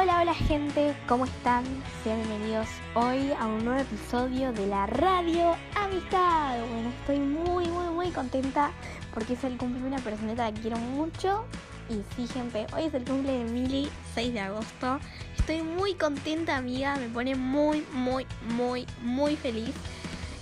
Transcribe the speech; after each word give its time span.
Hola, 0.00 0.22
hola 0.22 0.32
gente, 0.32 0.96
¿cómo 1.06 1.26
están? 1.26 1.62
Sean 2.02 2.16
bienvenidos 2.26 2.68
hoy 2.94 3.32
a 3.38 3.44
un 3.46 3.66
nuevo 3.66 3.82
episodio 3.82 4.50
de 4.50 4.66
la 4.66 4.86
Radio 4.86 5.54
Amistad. 5.74 6.58
Bueno, 6.72 6.88
estoy 7.00 7.18
muy, 7.18 7.66
muy, 7.66 7.84
muy 7.92 8.10
contenta 8.10 8.70
porque 9.12 9.34
es 9.34 9.44
el 9.44 9.58
cumple 9.58 9.82
de 9.82 9.88
una 9.88 9.98
personeta 9.98 10.50
que 10.52 10.62
quiero 10.62 10.78
mucho. 10.78 11.44
Y 11.90 12.00
sí, 12.16 12.26
gente, 12.32 12.66
hoy 12.74 12.84
es 12.84 12.94
el 12.94 13.04
cumple 13.04 13.30
de 13.30 13.44
Mili, 13.44 13.90
6 14.14 14.32
de 14.32 14.40
agosto. 14.40 15.00
Estoy 15.38 15.60
muy 15.60 15.92
contenta, 15.92 16.56
amiga, 16.56 16.96
me 16.96 17.08
pone 17.08 17.34
muy, 17.34 17.84
muy, 17.92 18.26
muy, 18.56 18.86
muy 19.02 19.36
feliz. 19.36 19.74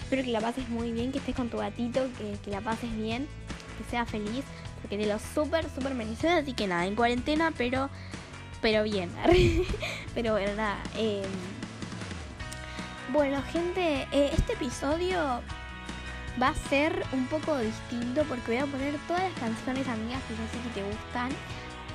Espero 0.04 0.22
que 0.22 0.30
la 0.30 0.40
pases 0.40 0.68
muy 0.68 0.92
bien, 0.92 1.10
que 1.10 1.18
estés 1.18 1.34
con 1.34 1.48
tu 1.48 1.56
gatito, 1.56 2.06
que, 2.16 2.38
que 2.44 2.52
la 2.52 2.60
pases 2.60 2.96
bien, 2.96 3.26
que 3.76 3.90
seas 3.90 4.08
feliz, 4.08 4.44
porque 4.80 4.96
te 4.96 5.06
lo 5.06 5.18
súper, 5.18 5.68
súper 5.68 5.96
mereces. 5.96 6.30
Así 6.30 6.52
que 6.52 6.68
nada, 6.68 6.86
en 6.86 6.94
cuarentena, 6.94 7.52
pero 7.58 7.90
pero 8.60 8.82
bien. 8.82 9.10
pero 10.14 10.32
bueno, 10.32 10.54
nada. 10.54 10.78
Eh, 10.96 11.22
bueno, 13.12 13.42
gente, 13.52 14.06
eh, 14.12 14.30
este 14.32 14.54
episodio 14.54 15.40
va 16.40 16.48
a 16.48 16.54
ser 16.54 17.04
un 17.12 17.26
poco 17.26 17.58
distinto 17.58 18.22
porque 18.24 18.52
voy 18.52 18.56
a 18.58 18.66
poner 18.66 18.94
todas 19.06 19.22
las 19.22 19.32
canciones 19.32 19.88
amigas 19.88 20.22
que 20.24 20.34
yo 20.34 20.42
sé 20.52 20.68
que 20.68 20.80
te 20.80 20.86
gustan. 20.86 21.30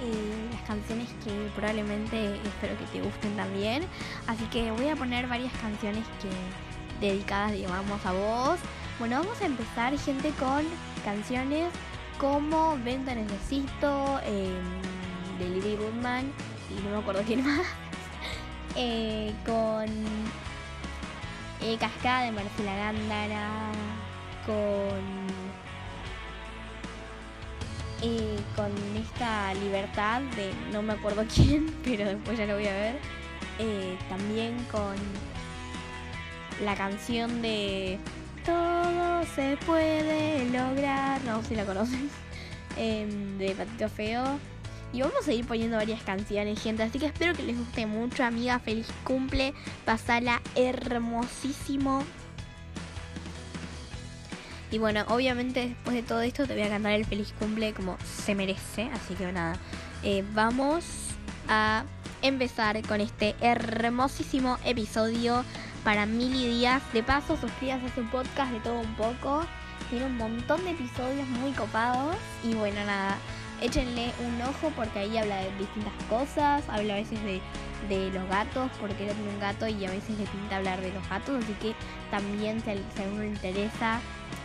Eh, 0.01 0.49
las 0.51 0.61
canciones 0.63 1.07
que 1.23 1.31
probablemente 1.55 2.35
espero 2.35 2.77
que 2.77 2.85
te 2.85 3.01
gusten 3.01 3.35
también. 3.35 3.83
Así 4.27 4.43
que 4.45 4.71
voy 4.71 4.89
a 4.89 4.95
poner 4.95 5.27
varias 5.27 5.53
canciones 5.53 6.03
que 6.21 7.05
dedicadas, 7.05 7.51
digamos, 7.53 8.05
a 8.05 8.11
vos. 8.11 8.59
Bueno, 8.99 9.19
vamos 9.19 9.41
a 9.41 9.45
empezar, 9.45 9.97
gente, 9.97 10.31
con 10.31 10.63
canciones 11.05 11.71
como 12.17 12.77
Venta 12.83 13.15
Necesito, 13.15 14.19
de 15.39 15.49
Lily 15.49 15.75
Goodman, 15.75 16.31
y 16.69 16.81
no 16.83 16.91
me 16.91 16.97
acuerdo 16.97 17.21
quién 17.25 17.43
más, 17.45 17.65
eh, 18.75 19.33
con 19.45 19.85
eh, 21.61 21.77
Cascada 21.79 22.23
de 22.23 22.31
Marcela 22.31 22.75
Gándara, 22.75 23.71
con, 24.45 25.27
eh, 28.01 28.39
con 28.55 28.71
esta 28.97 29.53
libertad 29.55 30.21
de 30.35 30.51
no 30.71 30.81
me 30.81 30.93
acuerdo 30.93 31.25
quién, 31.33 31.73
pero 31.83 32.05
después 32.05 32.37
ya 32.37 32.45
lo 32.45 32.55
voy 32.55 32.67
a 32.67 32.73
ver, 32.73 32.95
también 34.09 34.57
con 34.71 34.95
la 36.63 36.75
canción 36.75 37.41
de 37.41 37.99
Todo 38.45 39.23
se 39.35 39.57
puede 39.65 40.45
lograr, 40.49 41.21
no 41.23 41.41
sé 41.41 41.49
si 41.49 41.55
la 41.55 41.65
conocen, 41.65 42.09
em, 42.77 43.37
de 43.37 43.55
Patito 43.55 43.89
Feo 43.89 44.39
y 44.93 45.01
vamos 45.01 45.27
a 45.27 45.33
ir 45.33 45.45
poniendo 45.45 45.75
varias 45.75 46.03
canciones, 46.03 46.61
gente. 46.61 46.83
Así 46.83 46.99
que 46.99 47.07
espero 47.07 47.33
que 47.33 47.41
les 47.41 47.57
guste 47.57 47.87
mucho, 47.87 48.23
amiga. 48.23 48.59
Feliz 48.59 48.87
cumple. 49.03 49.53
Pasala 49.85 50.39
hermosísimo. 50.55 52.03
Y 54.69 54.77
bueno, 54.77 55.03
obviamente 55.09 55.69
después 55.69 55.95
de 55.95 56.03
todo 56.03 56.21
esto 56.21 56.45
te 56.45 56.53
voy 56.53 56.63
a 56.63 56.69
cantar 56.69 56.93
el 56.93 57.05
feliz 57.05 57.33
cumple 57.39 57.73
como 57.73 57.97
se 58.03 58.35
merece. 58.35 58.89
Así 58.93 59.15
que 59.15 59.31
nada, 59.31 59.55
eh, 60.03 60.23
vamos 60.33 60.85
a 61.47 61.85
empezar 62.21 62.79
con 62.87 63.01
este 63.01 63.35
hermosísimo 63.41 64.57
episodio 64.63 65.43
para 65.83 66.05
Mili 66.05 66.47
Díaz. 66.47 66.83
De 66.93 67.01
paso, 67.01 67.35
suscríbase 67.35 67.87
a 67.87 67.95
su 67.95 68.03
podcast 68.05 68.51
de 68.51 68.59
todo 68.59 68.79
un 68.79 68.95
poco. 68.95 69.43
Tiene 69.89 70.05
un 70.05 70.17
montón 70.17 70.63
de 70.63 70.71
episodios 70.71 71.27
muy 71.29 71.51
copados. 71.51 72.15
Y 72.43 72.53
bueno, 72.53 72.83
nada 72.85 73.17
échenle 73.63 74.11
un 74.25 74.41
ojo 74.41 74.71
porque 74.75 74.99
ahí 74.99 75.17
habla 75.17 75.37
de 75.37 75.51
distintas 75.57 75.93
cosas, 76.09 76.63
habla 76.67 76.95
a 76.95 76.97
veces 76.97 77.19
de, 77.23 77.41
los 78.11 78.27
gatos, 78.29 78.71
porque 78.79 78.95
tiene 78.95 79.13
un 79.13 79.39
gato 79.39 79.67
y 79.67 79.85
a 79.85 79.91
veces 79.91 80.17
le 80.17 80.25
pinta 80.25 80.57
hablar 80.57 80.81
de 80.81 80.91
los 80.91 81.07
gatos, 81.09 81.43
así 81.43 81.53
que 81.61 81.75
también 82.11 82.61
si, 82.61 82.69
a 82.71 83.03
alguno 83.03 83.21
le 83.21 83.27
interesa 83.27 83.99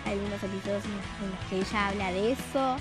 algunos 0.04 0.42
episodios 0.42 0.84
en 0.84 1.30
los 1.30 1.40
que 1.48 1.56
ella 1.58 1.88
habla 1.88 2.12
de 2.12 2.32
eso. 2.32 2.76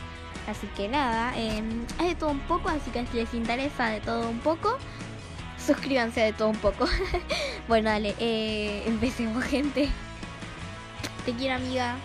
Así 0.47 0.67
que 0.75 0.88
nada, 0.88 1.34
eh, 1.38 1.61
de 2.00 2.16
todo 2.16 2.31
un 2.31 2.40
poco, 2.41 2.69
así 2.69 2.90
que 2.91 3.06
si 3.07 3.17
les 3.17 3.34
interesa 3.34 3.90
de 3.90 4.00
todo 4.01 4.29
un 4.29 4.40
poco, 4.40 4.78
suscríbanse 5.63 6.22
de 6.22 6.34
todo 6.34 6.50
un 6.50 6.57
poco. 6.57 6.85
bueno, 7.67 7.90
dale, 7.90 8.16
eh, 8.19 8.84
empecemos 8.85 9.44
gente. 9.45 9.90
Te 11.25 11.34
quiero 11.34 11.56
amiga. 11.56 11.97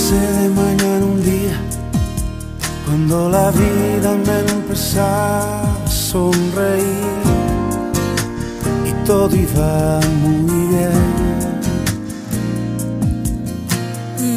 Llegase 0.00 0.14
de 0.14 0.48
mañana 0.48 1.04
un 1.04 1.22
día 1.22 1.60
cuando 2.86 3.28
la 3.28 3.50
vida 3.50 4.16
me 4.26 4.38
empezaba 4.50 5.62
a 5.62 5.86
sonreír 5.86 7.20
y 8.88 8.92
todo 9.06 9.36
iba 9.36 10.00
muy 10.22 10.68
bien. 10.70 10.90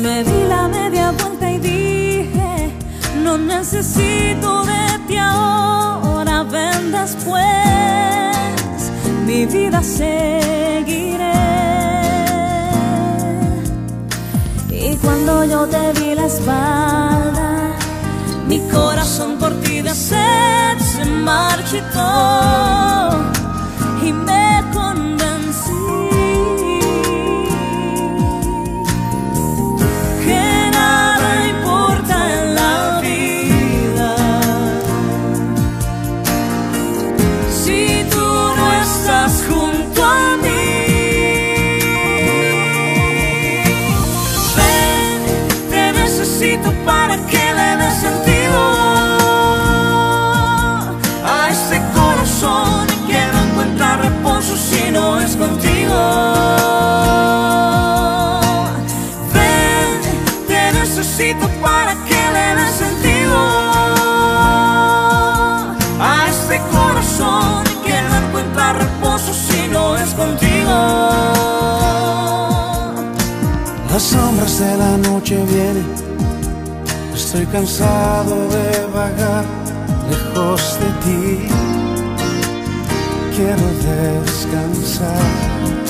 Me 0.01 0.23
di 0.23 0.43
la 0.49 0.67
media 0.67 1.11
vuelta 1.11 1.51
y 1.51 1.59
di 1.59 2.29
no 3.23 3.37
necesito 3.37 4.65
de 4.65 4.99
ti 5.07 5.15
ahora, 5.17 6.43
ven 6.43 6.91
después, 6.91 7.41
mi 9.25 9.45
vida 9.45 9.81
seguiré. 9.81 11.33
Cuando 15.03 15.43
yo 15.43 15.67
te 15.67 15.91
vi 15.99 16.15
la 16.15 16.25
espalda, 16.25 17.75
mi 18.47 18.59
corazón 18.69 19.37
por 19.37 19.53
ti 19.61 19.81
de 19.81 19.93
sed 19.93 20.77
se 20.79 21.05
marchitó 21.05 23.02
Las 73.93 74.01
sombras 74.01 74.57
de 74.57 74.75
la 74.75 74.97
noche 74.97 75.35
vienen, 75.45 75.85
estoy 77.13 77.45
cansado 77.45 78.49
de 78.49 78.87
vagar 78.91 79.45
lejos 80.09 80.79
de 80.79 80.89
ti. 81.03 81.47
Quiero 83.35 83.67
descansar. 84.25 85.82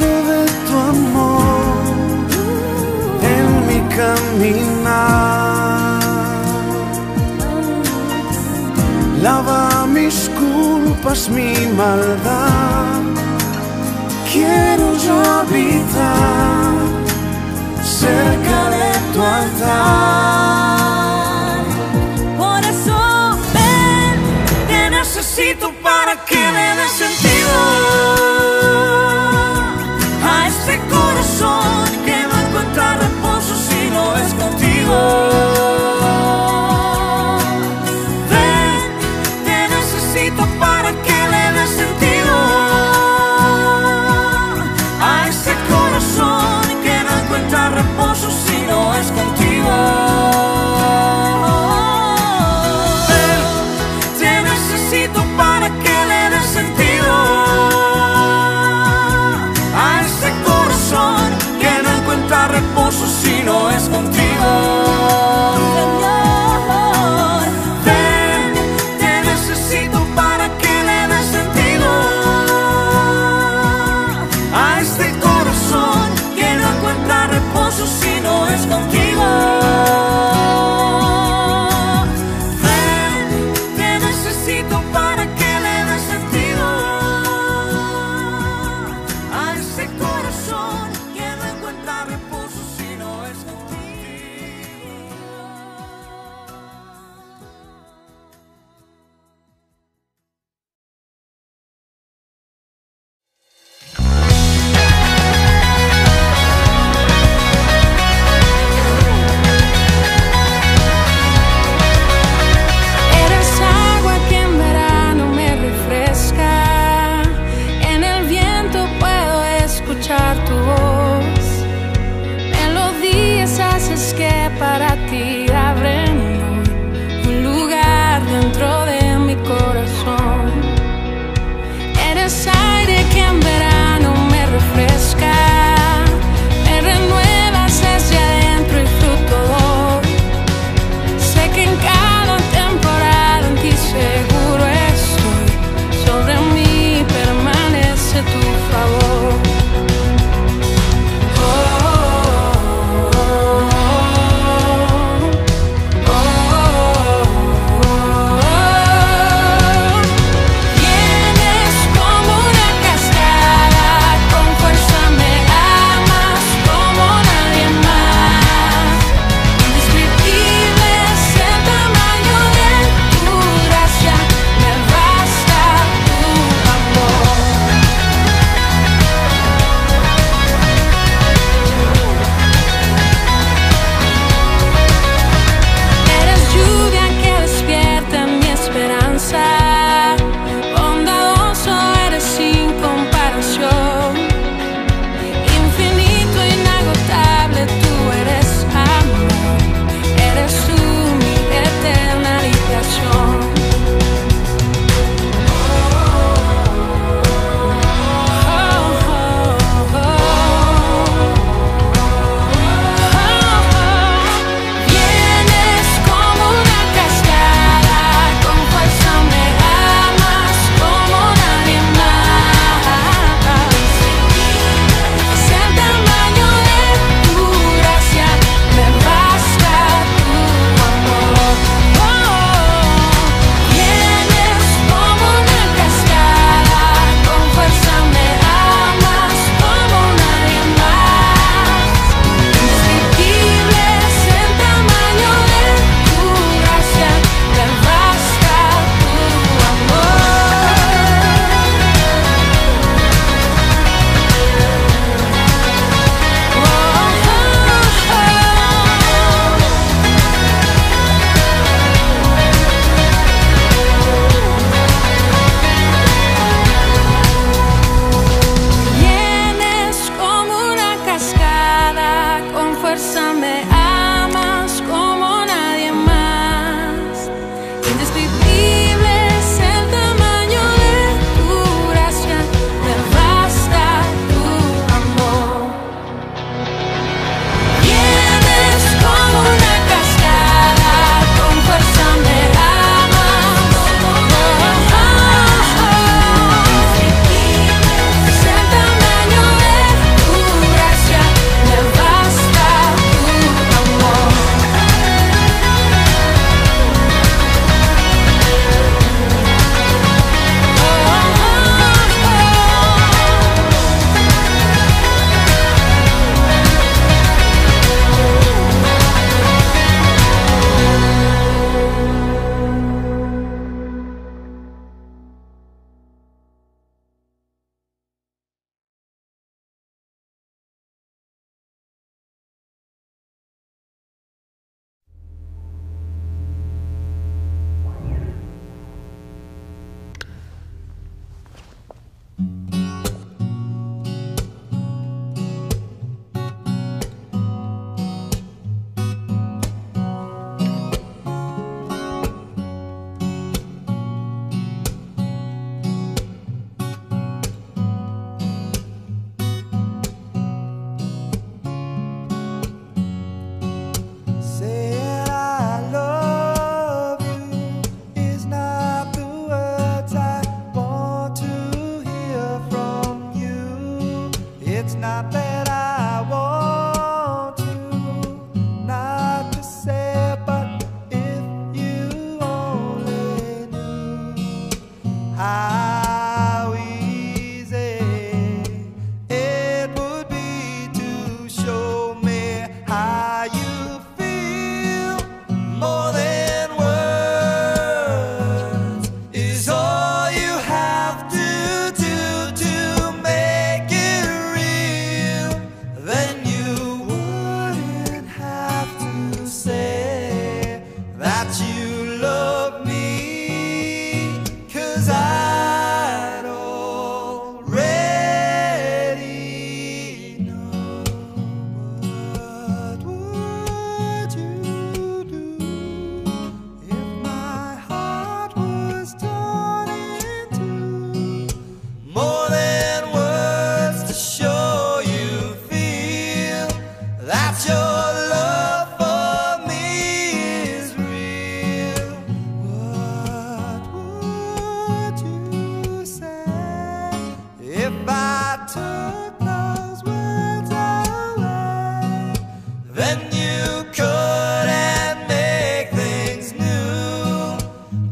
de 0.00 0.42
tu 0.66 0.74
amor 0.94 1.80
en 3.34 3.46
mi 3.66 3.78
caminar. 3.96 5.20
Lava 9.22 9.86
mis 9.86 10.30
culpas, 10.38 11.28
mi 11.28 11.52
maldad. 11.76 13.02
Quiero 14.32 14.86
yo 15.04 15.16
habitar 15.38 16.72
cerca 17.82 18.58
de 18.74 18.88
tu 19.12 19.20
altar. 19.22 20.59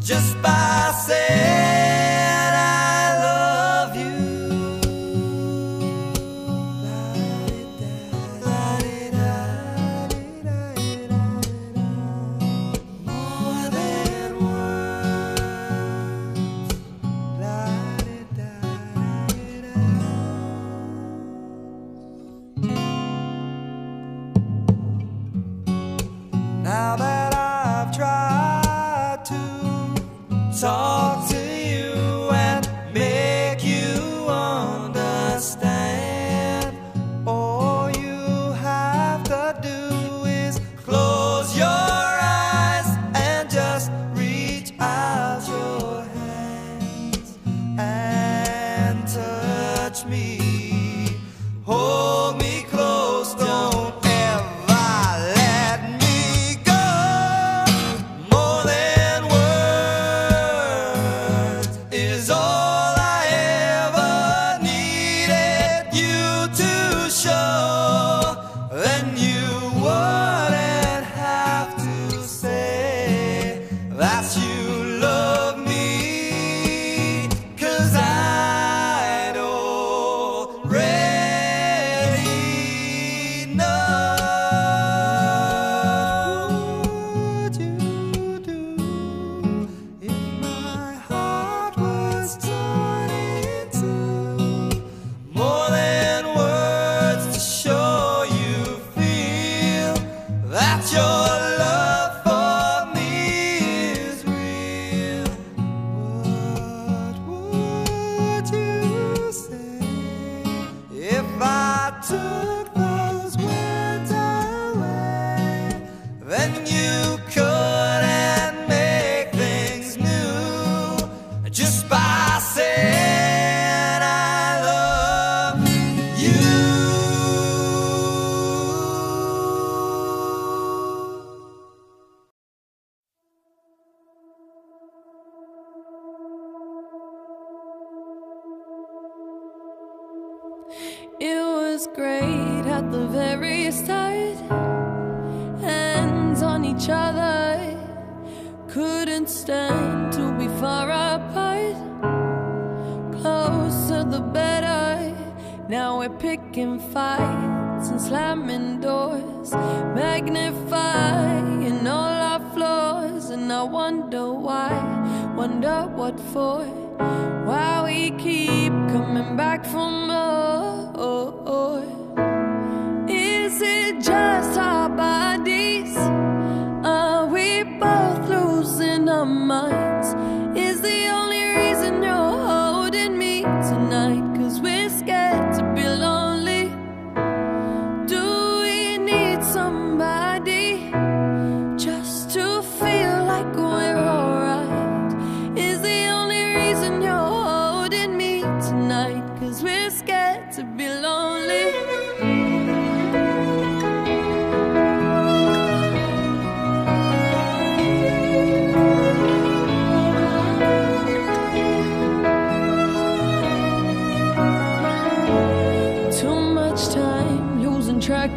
Just 0.08 0.40
by 0.40 0.67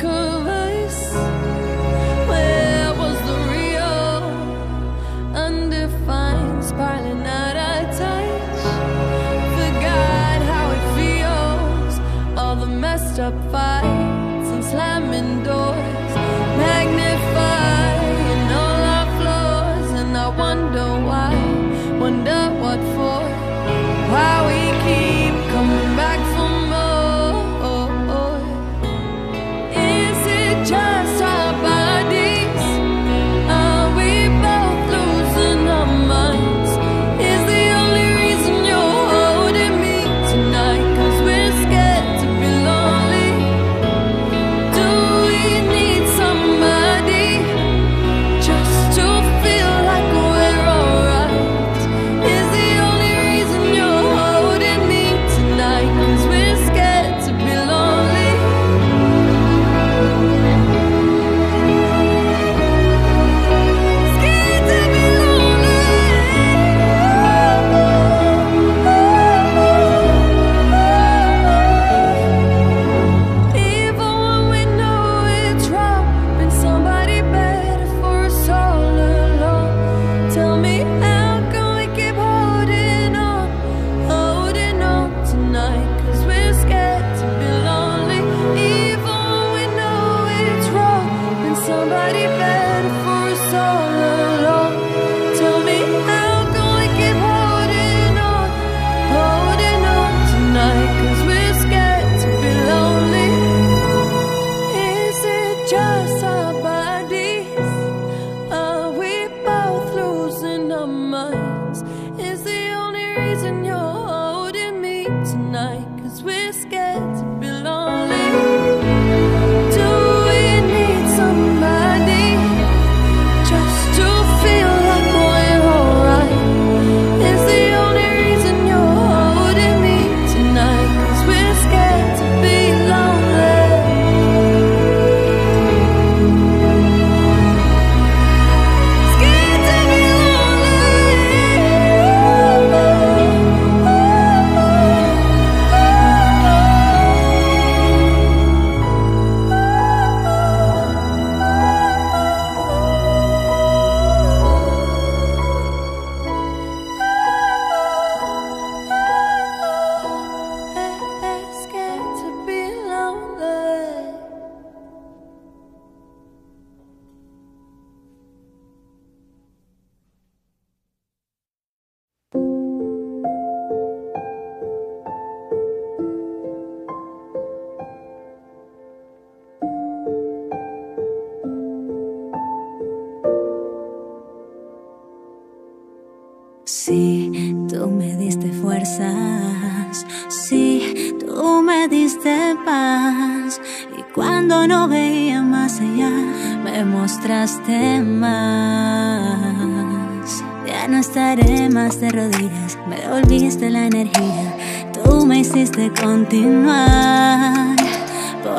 go 0.02 0.61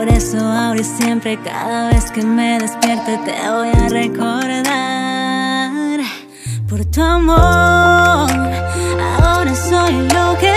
Por 0.02 0.10
eso 0.12 0.36
ahora 0.40 0.80
y 0.80 0.84
siempre, 0.84 1.38
cada 1.44 1.90
vez 1.90 2.10
que 2.10 2.22
me 2.24 2.58
despierte, 2.58 3.18
te 3.18 3.34
voy 3.48 3.68
a 3.68 3.88
recordar. 3.88 5.70
Por 6.68 6.84
tu 6.86 7.00
amor, 7.00 7.38
ahora 9.22 9.54
soy 9.54 10.08
lo 10.08 10.36
que 10.40 10.51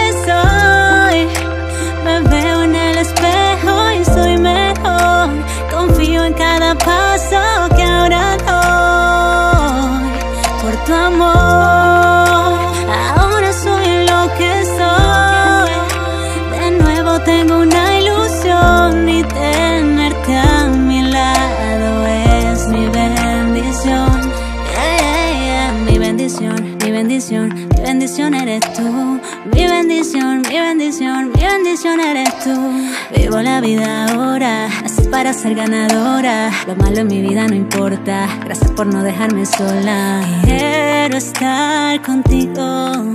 La 33.44 33.60
vida 33.60 34.06
ahora, 34.06 34.68
así 34.86 35.04
para 35.12 35.34
ser 35.34 35.56
ganadora. 35.56 36.52
Lo 36.68 36.76
malo 36.78 37.00
en 37.00 37.08
mi 37.08 37.22
vida 37.22 37.46
no 37.48 37.54
importa, 37.54 38.28
gracias 38.46 38.72
por 38.72 38.88
no 38.88 39.04
dejarme 39.04 39.46
sola. 39.46 40.22
Quiero 40.46 41.18
estar 41.18 42.02
contigo 42.02 43.14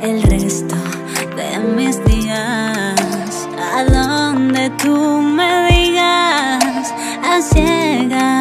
el 0.00 0.22
resto 0.22 0.74
de 1.36 1.58
mis 1.76 2.02
días. 2.06 3.48
A 3.74 3.84
donde 3.84 4.70
tú 4.70 5.20
me 5.20 5.66
digas, 5.70 6.94
a 7.22 7.42
ciegas 7.42 8.31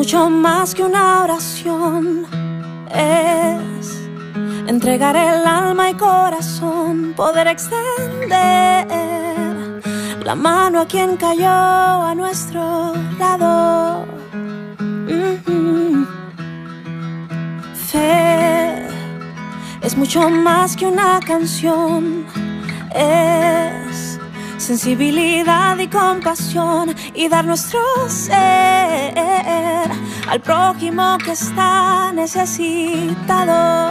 mucho 0.00 0.30
más 0.30 0.74
que 0.74 0.82
una 0.82 1.24
oración. 1.24 2.24
Es 2.88 4.00
entregar 4.66 5.14
el 5.14 5.46
alma 5.46 5.90
y 5.90 5.94
corazón, 5.94 7.12
poder 7.14 7.46
extender 7.48 8.86
la 10.24 10.34
mano 10.34 10.80
a 10.80 10.86
quien 10.86 11.18
cayó 11.18 11.52
a 12.10 12.14
nuestro 12.14 12.94
lado. 13.18 14.06
Mhm. 14.80 16.08
Fe 17.74 18.86
es 19.82 19.94
mucho 19.98 20.30
más 20.30 20.76
que 20.76 20.86
una 20.86 21.20
canción. 21.20 22.24
Es 22.94 23.79
sensibilidad 24.60 25.76
y 25.78 25.88
compasión 25.88 26.94
y 27.14 27.28
dar 27.28 27.46
nuestro 27.46 27.80
ser 28.08 29.14
al 30.28 30.40
prójimo 30.40 31.18
que 31.24 31.32
está 31.32 32.12
necesitado. 32.12 33.90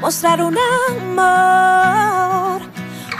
Mostrar 0.00 0.42
un 0.42 0.56
amor 0.88 2.62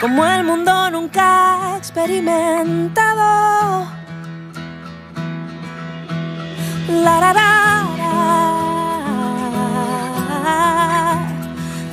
como 0.00 0.26
el 0.26 0.42
mundo 0.44 0.90
nunca 0.90 1.74
ha 1.74 1.76
experimentado. 1.76 3.86
La, 6.88 7.20
la, 7.20 7.32
la, 7.32 7.86
la. 7.98 8.08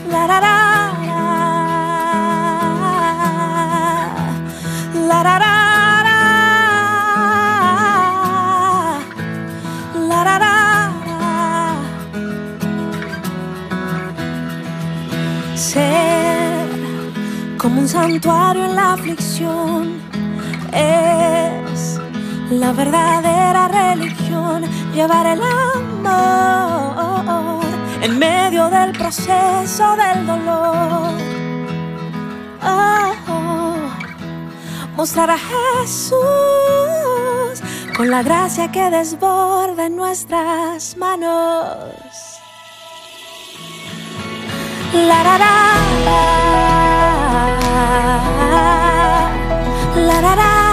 La, 0.10 0.12
la, 0.12 0.28
la, 0.28 0.40
la. 0.42 0.69
Ser 15.56 16.68
como 17.58 17.82
un 17.82 17.88
santuario 17.88 18.66
en 18.66 18.76
la 18.76 18.94
aflicción 18.94 20.02
es 20.72 22.00
la 22.50 22.72
verdadera 22.72 23.68
religión. 23.68 24.64
Llevar 24.94 25.28
el 25.28 25.42
amor 26.04 27.64
en 28.02 28.18
medio 28.18 28.70
del 28.70 28.94
proceso 28.94 29.96
del 29.98 30.26
dolor. 30.26 31.12
Oh, 32.64 32.68
oh. 32.68 33.09
Mostrar 35.00 35.32
a 35.32 35.38
Jesús 35.38 36.18
con 37.96 38.12
la 38.12 38.22
gracia 38.22 38.70
que 38.70 38.90
desborda 38.90 39.86
en 39.86 39.96
nuestras 39.96 40.98
manos. 40.98 41.96
La 44.92 45.24
la 45.24 45.38
la 45.38 45.48
la 49.96 50.22
la 50.22 50.36
la 50.36 50.69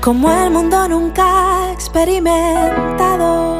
como 0.00 0.32
el 0.32 0.50
mundo 0.50 0.88
nunca 0.88 1.66
ha 1.66 1.72
experimentado. 1.72 3.59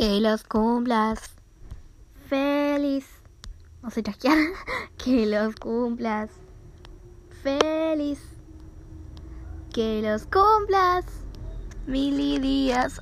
Que 0.00 0.18
los 0.18 0.44
cumplas 0.44 1.20
feliz. 2.30 3.04
No 3.82 3.90
sé 3.90 4.02
chasquear. 4.02 4.38
Que 4.96 5.26
los 5.26 5.56
cumplas 5.56 6.30
feliz. 7.42 8.18
Que 9.70 10.00
los 10.00 10.22
cumplas 10.22 11.04
mil 11.86 12.18
y 12.18 12.38
días. 12.38 12.98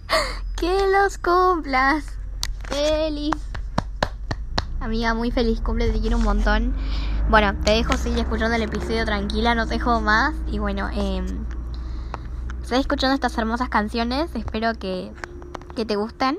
Que 0.56 0.86
los 0.90 1.18
cumplas 1.18 2.16
feliz. 2.66 3.36
Amiga, 4.80 5.12
muy 5.12 5.30
feliz 5.30 5.60
cumple, 5.60 5.90
te 5.90 6.00
quiero 6.00 6.16
un 6.16 6.24
montón. 6.24 6.74
Bueno, 7.28 7.54
te 7.62 7.72
dejo 7.72 7.92
seguir 7.98 8.20
escuchando 8.20 8.56
el 8.56 8.62
episodio 8.62 9.04
tranquila, 9.04 9.54
no 9.54 9.66
te 9.66 9.74
dejo 9.74 10.00
más. 10.00 10.34
Y 10.50 10.60
bueno, 10.60 10.88
eh, 10.94 11.22
seguí 12.62 12.80
escuchando 12.80 13.12
estas 13.12 13.36
hermosas 13.36 13.68
canciones. 13.68 14.34
Espero 14.34 14.72
que, 14.72 15.12
que 15.78 15.86
te 15.86 15.94
gusten 15.94 16.36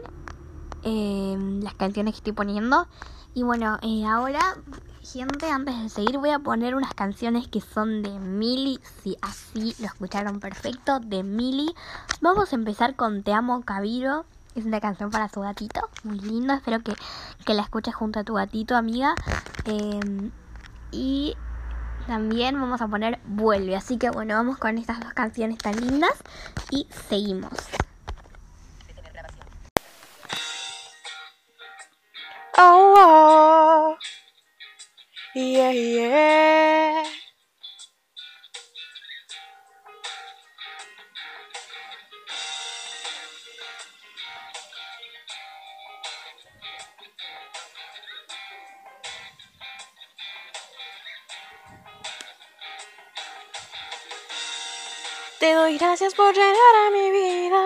eh, 0.83 1.37
las 1.63 1.73
canciones 1.75 2.13
que 2.13 2.17
estoy 2.17 2.33
poniendo. 2.33 2.89
Y 3.33 3.43
bueno, 3.43 3.79
eh, 3.81 4.05
ahora, 4.05 4.57
gente, 5.01 5.49
antes 5.49 5.81
de 5.81 5.87
seguir, 5.87 6.17
voy 6.17 6.31
a 6.31 6.39
poner 6.39 6.75
unas 6.75 6.93
canciones 6.93 7.47
que 7.47 7.61
son 7.61 8.03
de 8.03 8.19
Mili. 8.19 8.81
Si 9.01 9.15
así 9.21 9.73
lo 9.79 9.85
escucharon 9.85 10.41
perfecto, 10.41 10.99
de 10.99 11.23
Mili. 11.23 11.73
Vamos 12.19 12.51
a 12.51 12.55
empezar 12.57 12.97
con 12.97 13.23
Te 13.23 13.31
Amo 13.31 13.61
Cabiro. 13.61 14.25
Es 14.55 14.65
una 14.65 14.81
canción 14.81 15.09
para 15.09 15.29
su 15.29 15.39
gatito, 15.39 15.87
muy 16.03 16.19
lindo. 16.19 16.53
Espero 16.53 16.81
que, 16.81 16.93
que 17.45 17.53
la 17.53 17.61
escuches 17.61 17.95
junto 17.95 18.19
a 18.19 18.25
tu 18.25 18.33
gatito, 18.33 18.75
amiga. 18.75 19.15
Eh, 19.63 20.31
y 20.91 21.37
también 22.07 22.59
vamos 22.59 22.81
a 22.81 22.89
poner 22.89 23.19
Vuelve. 23.25 23.77
Así 23.77 23.97
que 23.97 24.09
bueno, 24.09 24.33
vamos 24.33 24.57
con 24.57 24.77
estas 24.77 24.99
dos 24.99 25.13
canciones 25.13 25.59
tan 25.59 25.79
lindas 25.79 26.11
y 26.71 26.87
seguimos. 27.07 27.53
Oh, 32.61 32.93
oh. 32.97 33.97
Yeah, 35.33 35.71
yeah. 35.71 37.03
Te 55.39 55.53
doy 55.53 55.77
gracias 55.77 56.13
por 56.13 56.33
llegar 56.33 56.75
a 56.87 56.89
mi 56.91 57.09
vida 57.09 57.63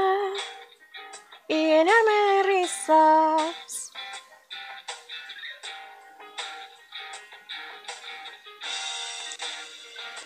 y 1.47 1.55
llenarme 1.55 2.11
de 2.13 2.43
risas. 2.43 3.62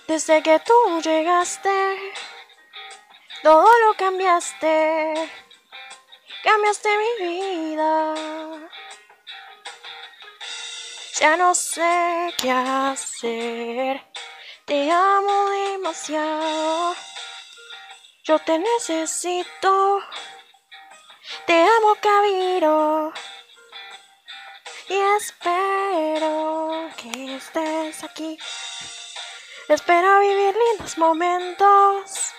Desde 0.07 0.41
que 0.41 0.57
tú 0.59 1.01
llegaste, 1.01 2.13
todo 3.43 3.67
lo 3.85 3.93
cambiaste, 3.95 5.13
cambiaste 6.43 6.89
mi 6.97 7.27
vida. 7.27 8.15
Ya 11.19 11.35
no 11.35 11.53
sé 11.53 12.33
qué 12.37 12.51
hacer, 12.51 14.01
te 14.63 14.89
amo 14.89 15.49
demasiado. 15.49 16.95
Yo 18.23 18.39
te 18.39 18.59
necesito, 18.59 19.99
te 21.45 21.63
amo 21.63 21.95
Cabiro. 21.99 23.11
Y 24.87 24.95
espero 25.17 26.89
que 26.95 27.35
estés 27.35 28.05
aquí. 28.05 28.37
Espero 29.69 30.21
vivir 30.21 30.55
lindos 30.55 30.97
momentos, 30.97 32.33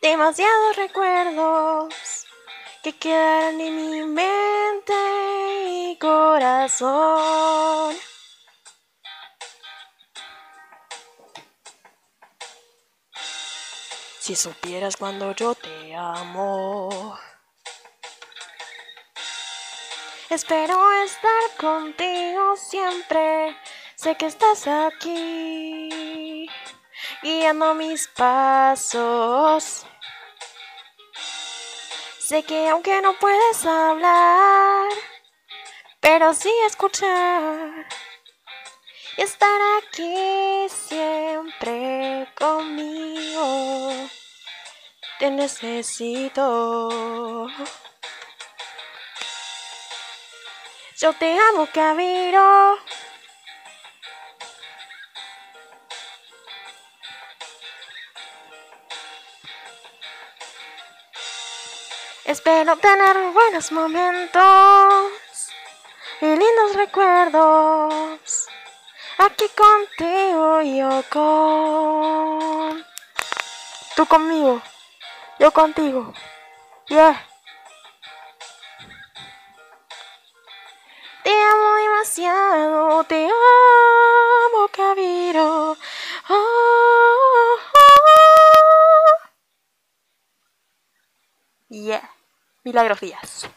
demasiados 0.00 0.74
recuerdos 0.74 2.26
que 2.82 2.98
quedan 2.98 3.60
en 3.60 3.76
mi 3.76 4.02
mente 4.02 4.92
y 5.66 5.98
corazón. 6.00 7.96
Si 14.18 14.34
supieras 14.34 14.96
cuando 14.96 15.36
yo 15.36 15.54
te 15.54 15.94
amo. 15.94 17.16
Espero 20.28 20.90
estar 21.04 21.56
contigo 21.56 22.56
siempre. 22.56 23.56
Sé 23.94 24.16
que 24.16 24.26
estás 24.26 24.66
aquí. 24.66 26.01
Guiando 27.22 27.74
mis 27.74 28.08
pasos. 28.08 29.86
Sé 32.18 32.42
que 32.42 32.68
aunque 32.68 33.00
no 33.00 33.14
puedes 33.18 33.64
hablar, 33.64 34.88
pero 36.00 36.34
sí 36.34 36.52
escuchar 36.66 37.86
y 39.16 39.22
estar 39.22 39.60
aquí 39.78 40.66
siempre 40.68 42.28
conmigo. 42.38 43.92
Te 45.18 45.30
necesito. 45.30 46.88
Yo 50.98 51.12
te 51.14 51.38
amo, 51.38 51.68
Cabiro. 51.72 52.78
Espero 62.32 62.78
tener 62.78 63.14
buenos 63.34 63.70
momentos 63.72 65.12
y 66.18 66.24
lindos 66.24 66.74
recuerdos. 66.76 68.46
Aquí 69.18 69.44
contigo, 69.50 70.62
yo 70.62 71.04
con. 71.10 72.82
Tú 73.96 74.06
conmigo, 74.06 74.62
yo 75.38 75.52
contigo. 75.52 76.14
Yeah. 76.88 77.22
Te 81.24 81.30
amo 81.30 81.74
demasiado, 81.74 83.04
te 83.04 83.26
amo, 83.26 84.68
Cabiro. 84.68 85.76
Oh, 86.30 86.30
oh, 86.30 87.58
oh. 87.74 88.32
Yeah. 91.68 92.11
Milagros 92.64 93.00
Díaz. 93.00 93.48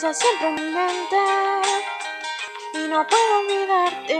Siempre 0.00 0.48
en 0.48 0.54
mi 0.54 0.62
mente 0.62 1.16
y 2.72 2.88
no 2.88 3.06
puedo 3.06 3.38
olvidarte. 3.40 4.18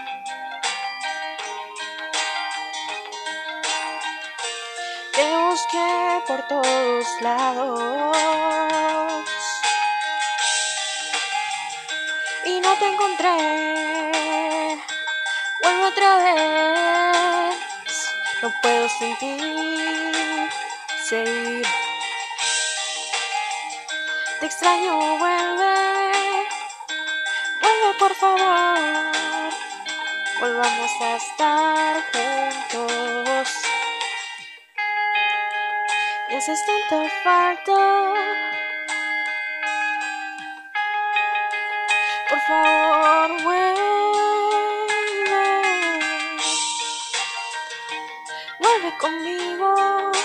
Te 5.14 5.36
busqué 5.38 6.22
por 6.26 6.46
todos 6.48 7.06
lados 7.22 8.18
y 12.44 12.60
no 12.60 12.74
te 12.74 12.86
encontré. 12.86 14.78
Vuelvo 15.62 15.86
otra 15.86 16.16
vez, 16.16 17.56
no 18.42 18.52
puedo 18.60 18.86
sentir 18.90 20.50
seguir. 21.08 21.79
Extraño, 24.62 24.94
vuelve, 25.16 26.46
vuelve 27.62 27.98
por 27.98 28.14
favor. 28.14 28.78
Volvamos 30.38 30.90
a 31.00 31.16
estar 31.16 32.04
juntos. 32.12 33.48
Me 36.28 36.36
haces 36.36 36.60
tanta 36.66 37.08
falta. 37.24 38.12
Por 42.28 42.40
favor, 42.40 43.42
vuelve. 43.42 43.80
Vuelve 48.58 48.98
conmigo. 48.98 50.19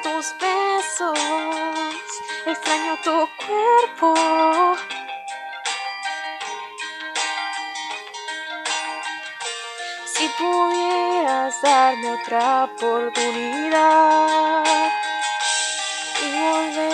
Tus 0.00 0.32
besos. 0.40 1.18
Extraño 2.46 2.96
tu 3.04 3.28
cuerpo. 3.44 4.14
Si 10.06 10.26
pudieras 10.38 11.60
darme 11.60 12.10
otra 12.10 12.64
oportunidad 12.64 14.64
y 16.22 16.24
volver 16.40 16.91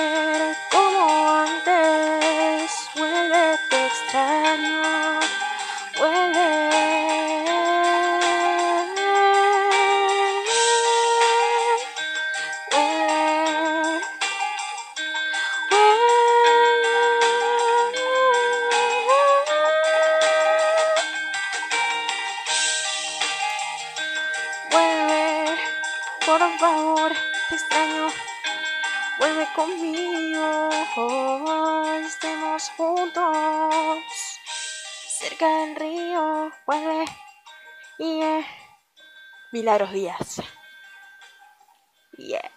cerca 35.38 35.74
río. 35.76 36.50
Vuelve, 36.66 37.04
y 37.98 38.18
yeah. 38.18 38.46
Milagros 39.52 39.92
Díaz. 39.92 40.42
Yeah. 42.16 42.50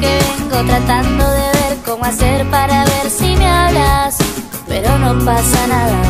Que 0.00 0.18
vengo 0.38 0.64
tratando 0.66 1.30
de 1.30 1.40
ver 1.40 1.78
cómo 1.84 2.04
hacer 2.04 2.48
para 2.50 2.84
ver 2.84 3.10
si 3.10 3.36
me 3.36 3.46
hablas, 3.46 4.16
pero 4.66 4.98
no 4.98 5.24
pasa 5.24 5.66
nada. 5.66 6.00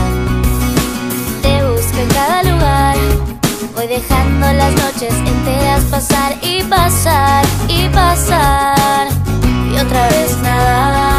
Te 1.43 1.65
busco 1.65 1.99
en 1.99 2.09
cada 2.09 2.43
lugar, 2.43 2.97
voy 3.75 3.87
dejando 3.87 4.53
las 4.53 4.73
noches 4.73 5.15
enteras 5.15 5.85
pasar 5.91 6.37
y 6.43 6.63
pasar 6.65 7.45
y 7.69 7.89
pasar 7.89 9.09
y 9.71 9.77
otra 9.77 10.09
vez 10.09 10.37
nada. 10.43 11.14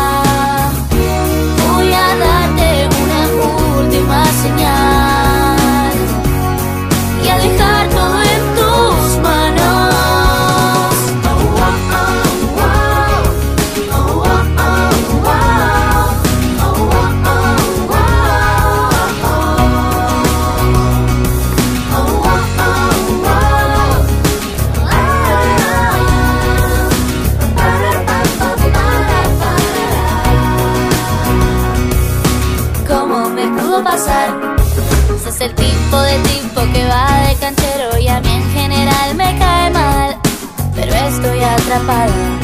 atrapada. 41.75 42.39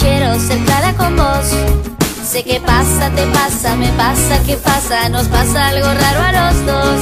Quiero 0.00 0.38
cercada 0.40 0.92
con 0.94 1.16
vos. 1.16 1.46
Sé 2.24 2.42
que 2.44 2.60
pasa, 2.60 3.10
te 3.10 3.24
pasa, 3.26 3.76
me 3.76 3.88
pasa, 3.92 4.42
que 4.44 4.56
pasa, 4.56 5.08
nos 5.08 5.26
pasa 5.28 5.68
algo 5.68 5.86
raro 5.86 6.22
a 6.22 6.32
los 6.32 6.66
dos. 6.66 7.00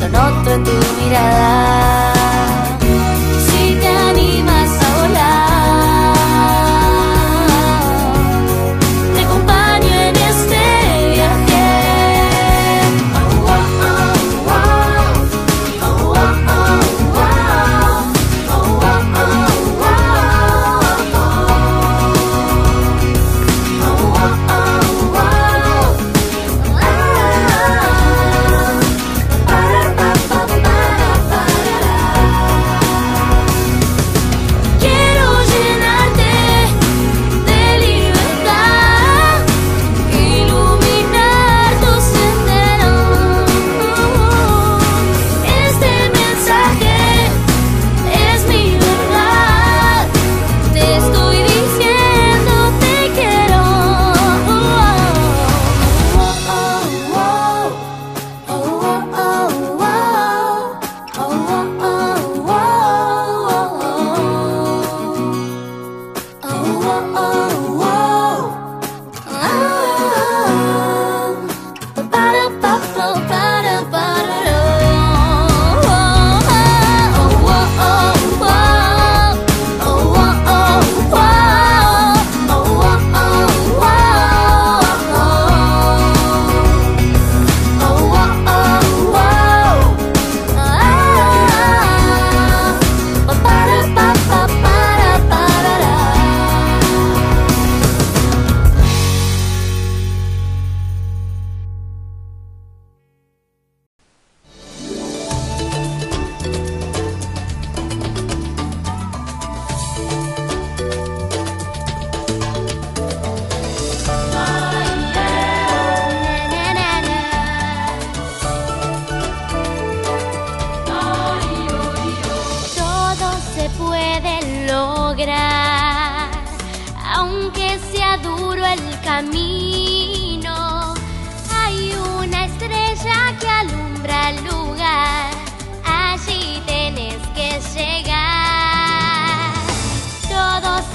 Lo 0.00 0.08
noto 0.08 0.54
en 0.54 0.64
tu 0.64 0.70
mirada. 1.00 2.31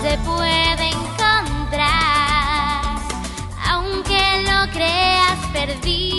se 0.10 0.18
puede 0.20 0.88
encontrar, 0.88 1.82
aunque 3.70 4.22
lo 4.44 4.72
creas 4.72 5.38
perdido. 5.52 6.17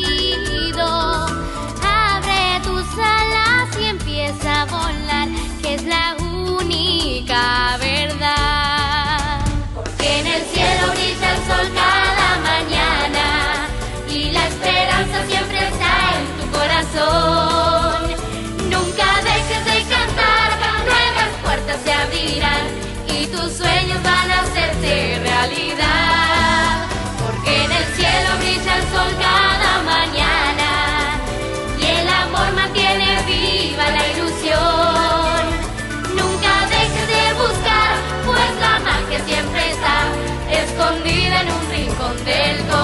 del 42.29 42.78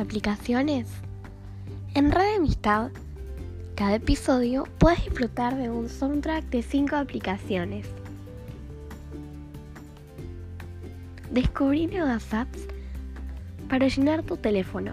aplicaciones? 0.00 0.88
En 1.94 2.10
Radio 2.10 2.36
Amistad, 2.36 2.90
cada 3.74 3.96
episodio 3.96 4.66
puedes 4.78 5.04
disfrutar 5.04 5.56
de 5.56 5.70
un 5.70 5.88
soundtrack 5.88 6.44
de 6.50 6.62
5 6.62 6.96
aplicaciones. 6.96 7.86
Descubrí 11.30 11.86
nuevas 11.86 12.32
apps 12.34 12.66
para 13.68 13.88
llenar 13.88 14.22
tu 14.22 14.36
teléfono. 14.36 14.92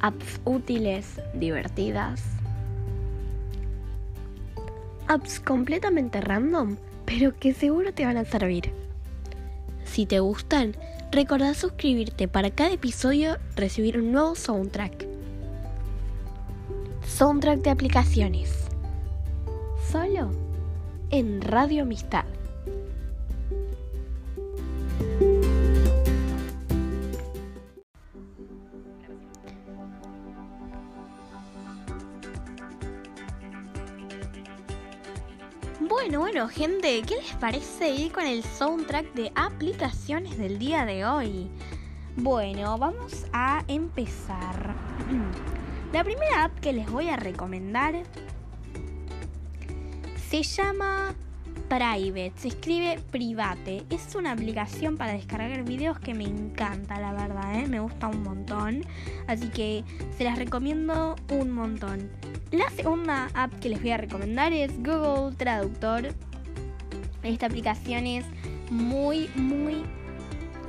Apps 0.00 0.40
útiles, 0.44 1.20
divertidas. 1.34 2.22
Apps 5.08 5.40
completamente 5.40 6.20
random, 6.20 6.76
pero 7.04 7.36
que 7.36 7.52
seguro 7.52 7.92
te 7.92 8.04
van 8.04 8.16
a 8.16 8.24
servir. 8.24 8.72
Si 9.84 10.06
te 10.06 10.20
gustan, 10.20 10.76
recordá 11.10 11.54
suscribirte 11.54 12.28
para 12.28 12.50
cada 12.50 12.72
episodio 12.72 13.36
recibir 13.56 13.98
un 13.98 14.12
nuevo 14.12 14.34
soundtrack. 14.34 15.06
Soundtrack 17.06 17.60
de 17.60 17.70
aplicaciones. 17.70 18.66
Solo 19.90 20.30
en 21.10 21.40
Radio 21.40 21.82
Amistad. 21.82 22.24
Bueno, 36.02 36.20
bueno, 36.20 36.48
gente, 36.48 37.02
¿qué 37.06 37.16
les 37.16 37.34
parece 37.34 37.90
ir 37.90 38.10
con 38.10 38.24
el 38.24 38.42
soundtrack 38.42 39.12
de 39.12 39.30
aplicaciones 39.34 40.38
del 40.38 40.58
día 40.58 40.86
de 40.86 41.04
hoy? 41.04 41.50
Bueno, 42.16 42.78
vamos 42.78 43.26
a 43.34 43.62
empezar. 43.68 44.74
La 45.92 46.02
primera 46.02 46.44
app 46.44 46.58
que 46.60 46.72
les 46.72 46.90
voy 46.90 47.10
a 47.10 47.16
recomendar 47.16 48.02
se 50.30 50.42
llama 50.42 51.14
Private, 51.70 52.32
se 52.34 52.48
escribe 52.48 52.98
Private. 53.12 53.84
Es 53.90 54.16
una 54.16 54.32
aplicación 54.32 54.96
para 54.96 55.12
descargar 55.12 55.62
videos 55.62 56.00
que 56.00 56.14
me 56.14 56.24
encanta, 56.24 56.98
la 56.98 57.12
verdad, 57.12 57.60
¿eh? 57.60 57.68
me 57.68 57.78
gusta 57.78 58.08
un 58.08 58.24
montón. 58.24 58.84
Así 59.28 59.46
que 59.50 59.84
se 60.18 60.24
las 60.24 60.36
recomiendo 60.36 61.14
un 61.30 61.52
montón. 61.52 62.10
La 62.50 62.68
segunda 62.70 63.30
app 63.34 63.56
que 63.60 63.68
les 63.68 63.80
voy 63.80 63.92
a 63.92 63.98
recomendar 63.98 64.52
es 64.52 64.76
Google 64.82 65.36
Traductor. 65.36 66.08
Esta 67.22 67.46
aplicación 67.46 68.04
es 68.04 68.24
muy, 68.68 69.30
muy, 69.36 69.84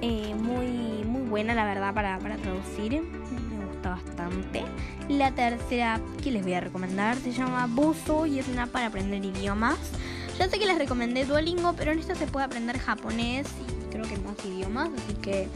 eh, 0.02 0.36
muy, 0.36 1.04
muy 1.04 1.24
buena, 1.24 1.56
la 1.56 1.66
verdad, 1.66 1.96
para, 1.96 2.20
para 2.20 2.36
traducir. 2.36 3.02
Me 3.02 3.66
gusta 3.66 3.90
bastante. 3.90 4.62
La 5.10 5.32
tercera 5.32 5.96
app 5.96 6.22
que 6.22 6.30
les 6.30 6.44
voy 6.44 6.54
a 6.54 6.60
recomendar 6.60 7.16
se 7.16 7.32
llama 7.32 7.66
Buzo 7.66 8.28
y 8.28 8.38
es 8.38 8.48
una 8.48 8.64
app 8.64 8.72
para 8.72 8.86
aprender 8.86 9.26
idiomas. 9.26 9.80
Ya 10.38 10.50
sé 10.50 10.60
que 10.60 10.66
les 10.66 10.78
recomendé 10.78 11.26
Duolingo, 11.26 11.74
pero 11.74 11.92
en 11.92 12.00
esta 12.00 12.16
se 12.16 12.28
puede 12.28 12.46
aprender 12.46 12.78
japonés 12.80 13.48
y 13.48 13.92
creo 13.92 14.06
que 14.06 14.18
más 14.18 14.44
idiomas, 14.46 14.90
así 14.98 15.14
que 15.22 15.48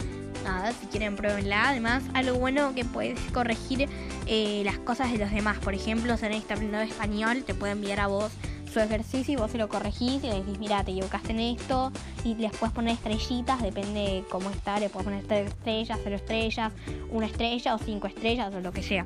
nada, 0.43 0.71
si 0.73 0.85
quieren 0.87 1.15
pruébenla. 1.15 1.69
Además, 1.69 2.03
algo 2.13 2.37
bueno 2.37 2.73
que 2.75 2.85
puedes 2.85 3.19
corregir 3.31 3.89
eh, 4.27 4.61
las 4.63 4.77
cosas 4.79 5.11
de 5.11 5.17
los 5.17 5.31
demás. 5.31 5.57
Por 5.59 5.73
ejemplo, 5.73 6.15
si 6.17 6.25
alguien 6.25 6.41
está 6.41 6.53
aprendiendo 6.53 6.87
español, 6.87 7.43
te 7.43 7.53
puede 7.53 7.73
enviar 7.73 7.99
a 7.99 8.07
vos 8.07 8.31
su 8.71 8.79
ejercicio 8.81 9.33
y 9.33 9.37
vos 9.37 9.51
se 9.51 9.57
lo 9.57 9.69
corregís 9.69 10.21
y 10.21 10.27
le 10.27 10.35
decís, 10.35 10.59
mira, 10.59 10.83
te 10.83 10.91
equivocaste 10.91 11.31
en 11.31 11.39
esto 11.39 11.93
y 12.25 12.35
les 12.35 12.51
puedes 12.51 12.75
poner 12.75 12.95
estrellitas, 12.95 13.61
depende 13.61 13.99
de 14.01 14.23
cómo 14.29 14.49
está, 14.49 14.81
le 14.81 14.89
puedes 14.89 15.05
poner 15.05 15.23
tres 15.25 15.47
estrellas, 15.47 15.97
cero 16.03 16.15
estrellas, 16.17 16.73
una 17.09 17.25
estrella 17.25 17.73
o 17.73 17.77
cinco 17.77 18.07
estrellas 18.07 18.53
o 18.53 18.59
lo 18.59 18.73
que 18.73 18.83
sea. 18.83 19.05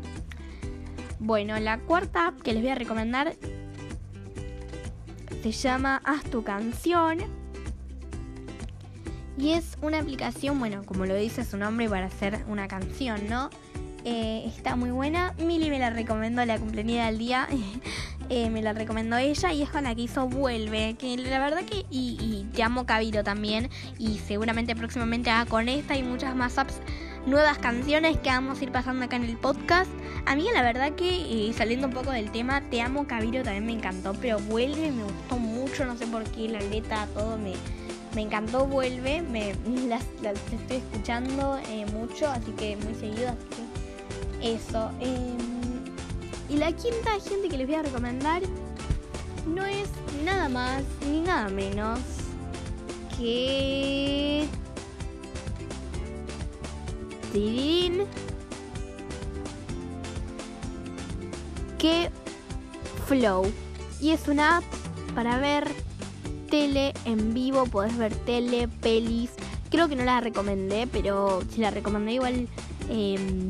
Bueno, 1.20 1.60
la 1.60 1.78
cuarta 1.78 2.28
app 2.28 2.42
que 2.42 2.54
les 2.54 2.64
voy 2.64 2.72
a 2.72 2.76
recomendar 2.76 3.36
se 5.42 5.52
llama 5.52 6.02
Haz 6.04 6.24
tu 6.26 6.44
canción. 6.44 7.20
Y 9.38 9.52
es 9.54 9.78
una 9.82 10.00
aplicación, 10.00 10.60
bueno, 10.60 10.84
como 10.84 11.06
lo 11.06 11.16
dice 11.16 11.46
su 11.46 11.58
nombre, 11.58 11.88
para 11.88 12.08
hacer 12.08 12.44
una 12.50 12.68
canción, 12.68 13.30
¿no? 13.30 13.50
Eh, 14.04 14.44
está 14.46 14.76
muy 14.76 14.92
buena. 14.92 15.34
Mili 15.40 15.70
me 15.70 15.80
la 15.80 15.90
recomendó 15.92 16.44
la 16.46 16.58
cumpleaños 16.58 17.06
del 17.08 17.18
día. 17.18 17.48
Eh, 18.32 18.52
me 18.52 18.62
la 18.62 18.74
recomendó 18.74 19.18
ella 19.18 19.52
y 19.54 19.64
es 19.64 19.72
con 19.72 19.86
la 19.86 19.96
que 19.96 20.04
hizo 20.04 20.28
Vuelve. 20.28 20.96
Que 21.00 21.18
la 21.18 21.40
verdad 21.40 21.64
que. 21.64 21.88
Y, 21.90 22.16
y 22.22 22.48
te 22.54 22.62
amo 22.62 22.86
Cabiro 22.86 23.24
también. 23.24 23.72
Y 23.98 24.20
seguramente 24.20 24.76
próximamente 24.76 25.32
haga 25.32 25.50
con 25.50 25.68
esta 25.68 25.98
y 25.98 26.04
muchas 26.04 26.36
más 26.36 26.60
apps 26.60 26.76
nuevas 27.26 27.58
canciones 27.58 28.18
que 28.18 28.30
vamos 28.30 28.60
a 28.60 28.64
ir 28.64 28.72
pasando 28.72 29.06
acá 29.06 29.16
en 29.16 29.24
el 29.24 29.38
podcast. 29.38 29.90
A 30.26 30.36
mí 30.36 30.48
la 30.54 30.62
verdad 30.62 30.94
que 30.94 31.50
eh, 31.50 31.54
saliendo 31.54 31.88
un 31.88 31.94
poco 31.94 32.12
del 32.12 32.32
tema, 32.32 32.62
Te 32.70 32.82
amo 32.82 33.08
Cabiro 33.08 33.44
también 33.44 33.66
me 33.66 33.74
encantó, 33.74 34.14
pero 34.20 34.40
Vuelve 34.40 34.92
me 34.92 35.04
gustó 35.04 35.38
mucho, 35.38 35.86
no 35.86 35.98
sé 35.98 36.08
por 36.08 36.24
qué, 36.24 36.48
la 36.50 36.60
letra, 36.60 37.08
todo 37.14 37.38
me, 37.38 37.54
me 38.16 38.22
encantó 38.22 38.66
Vuelve, 38.66 39.22
me, 39.22 39.54
las, 39.88 40.04
estoy 40.52 40.78
escuchando 40.78 41.60
eh, 41.70 41.86
mucho, 41.94 42.28
así 42.28 42.52
que 42.52 42.78
muy 42.78 42.96
seguido, 42.96 43.30
así 43.30 43.64
que 44.42 44.56
eso. 44.56 44.92
Eh, 45.00 45.38
y 46.50 46.58
la 46.58 46.72
quinta 46.72 47.12
gente 47.28 47.48
que 47.50 47.58
les 47.58 47.68
voy 47.68 47.76
a 47.76 47.84
recomendar 47.84 48.42
no 49.48 49.66
es 49.66 49.88
nada 50.24 50.50
más 50.50 50.84
ni 51.10 51.22
nada 51.22 51.50
menos 51.50 52.00
que... 53.18 54.48
Tirirín. 57.32 58.04
Que 61.78 62.10
Flow. 63.08 63.52
Y 64.02 64.12
es 64.12 64.28
una 64.28 64.58
app 64.58 64.64
para 65.16 65.40
ver 65.40 65.68
tele 66.50 66.94
en 67.06 67.34
vivo. 67.34 67.66
Podés 67.66 67.98
ver 67.98 68.14
tele, 68.14 68.68
pelis. 68.68 69.32
Creo 69.70 69.88
que 69.88 69.96
no 69.96 70.04
la 70.04 70.20
recomendé, 70.20 70.88
pero 70.88 71.42
si 71.54 71.62
la 71.62 71.72
recomendé 71.72 72.14
igual... 72.14 72.48
em, 72.90 73.50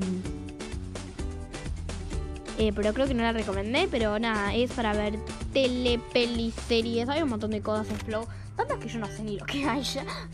eh, 2.57 2.73
pero 2.75 2.93
creo 2.93 3.07
que 3.07 3.13
no 3.13 3.23
la 3.23 3.31
recomendé, 3.31 3.87
pero 3.89 4.19
nada, 4.19 4.53
es 4.53 4.71
para 4.71 4.91
ver 4.91 5.17
tele, 5.53 5.97
pelis, 6.11 6.53
series, 6.67 7.07
hay 7.07 7.21
un 7.21 7.29
montón 7.29 7.51
de 7.51 7.61
cosas 7.61 7.89
en 7.89 7.97
Flow. 7.99 8.27
Tantas 8.59 8.77
que 8.79 8.89
yo 8.89 8.99
no 8.99 9.07
sé 9.07 9.23
ni 9.23 9.39
lo 9.39 9.45
que 9.45 9.63
hay. 9.69 9.83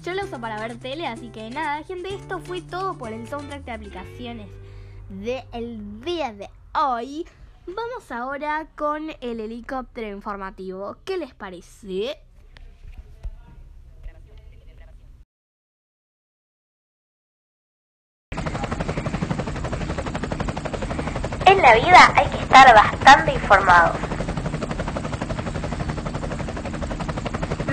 Yo 0.03 0.13
la 0.15 0.23
uso 0.23 0.41
para 0.41 0.59
ver 0.59 0.79
tele, 0.79 1.05
así 1.05 1.29
que 1.29 1.47
nada, 1.51 1.83
gente, 1.83 2.09
esto 2.15 2.39
fue 2.39 2.59
todo 2.59 2.97
por 2.97 3.13
el 3.13 3.27
soundtrack 3.27 3.63
de 3.63 3.71
aplicaciones 3.71 4.49
del 5.09 6.01
día 6.01 6.33
de 6.33 6.49
hoy. 6.73 7.27
Vamos 7.67 8.11
ahora 8.11 8.65
con 8.75 9.11
el 9.21 9.39
helicóptero 9.39 10.07
informativo. 10.07 10.97
¿Qué 11.05 11.17
les 11.17 11.35
parece? 11.35 12.17
En 21.45 21.61
la 21.61 21.75
vida 21.75 22.11
hay 22.15 22.27
que 22.29 22.37
estar 22.39 22.73
bastante 22.73 23.33
informados. 23.33 24.14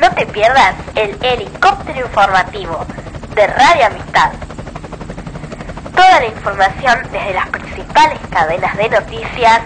No 0.02 0.10
te 0.10 0.26
pierdas 0.26 0.74
el 0.96 1.16
helicóptero 1.22 2.00
informativo 2.00 2.84
de 3.36 3.46
Radio 3.46 3.86
Amistad. 3.86 4.32
Toda 5.94 6.18
la 6.18 6.26
información 6.26 7.02
desde 7.12 7.32
las 7.32 7.48
principales 7.50 8.18
cadenas 8.28 8.76
de 8.76 8.88
noticias 8.88 9.60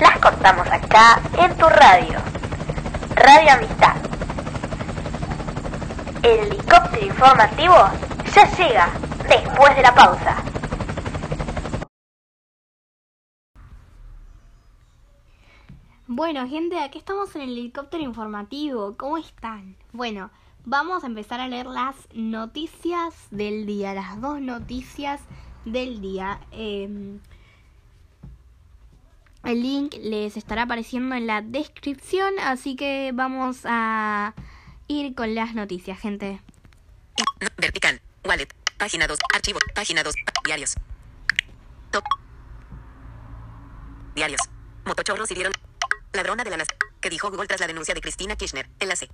las 0.00 0.18
contamos 0.18 0.66
acá 0.68 1.20
en 1.36 1.54
tu 1.58 1.68
radio. 1.68 2.18
Radio 3.16 3.52
Amistad. 3.52 3.96
El 6.22 6.38
helicóptero 6.38 7.04
informativo 7.04 7.90
ya 8.34 8.50
llega 8.56 8.88
después 9.28 9.76
de 9.76 9.82
la 9.82 9.94
pausa. 9.94 10.51
Bueno, 16.14 16.46
gente, 16.46 16.78
aquí 16.78 16.98
estamos 16.98 17.34
en 17.36 17.40
el 17.40 17.52
helicóptero 17.52 18.02
informativo. 18.02 18.98
¿Cómo 18.98 19.16
están? 19.16 19.76
Bueno, 19.92 20.30
vamos 20.66 21.04
a 21.04 21.06
empezar 21.06 21.40
a 21.40 21.48
leer 21.48 21.64
las 21.64 21.96
noticias 22.12 23.14
del 23.30 23.64
día, 23.64 23.94
las 23.94 24.20
dos 24.20 24.38
noticias 24.38 25.22
del 25.64 26.02
día. 26.02 26.38
Eh, 26.50 27.18
el 29.44 29.62
link 29.62 29.94
les 30.02 30.36
estará 30.36 30.64
apareciendo 30.64 31.14
en 31.14 31.26
la 31.26 31.40
descripción, 31.40 32.34
así 32.40 32.76
que 32.76 33.12
vamos 33.14 33.60
a 33.64 34.34
ir 34.88 35.14
con 35.14 35.34
las 35.34 35.54
noticias, 35.54 35.98
gente. 35.98 36.42
Vertical. 37.56 38.02
Wallet. 38.26 38.48
Página 38.76 39.06
2. 39.06 39.18
Archivo. 39.34 39.60
Página 39.74 40.02
2. 40.02 40.14
Diarios. 40.44 40.74
Top. 41.90 42.04
Diarios. 44.14 44.42
Motochorros 44.84 45.30
hirieron. 45.30 45.54
Ladrona 46.12 46.44
de 46.44 46.50
la 46.50 46.58
nación. 46.58 46.78
Que 47.00 47.10
dijo 47.10 47.30
Google 47.30 47.46
tras 47.46 47.60
la 47.60 47.66
denuncia 47.66 47.94
de 47.94 48.00
Cristina 48.00 48.36
Kirchner. 48.36 48.68
Enlace. 48.80 49.08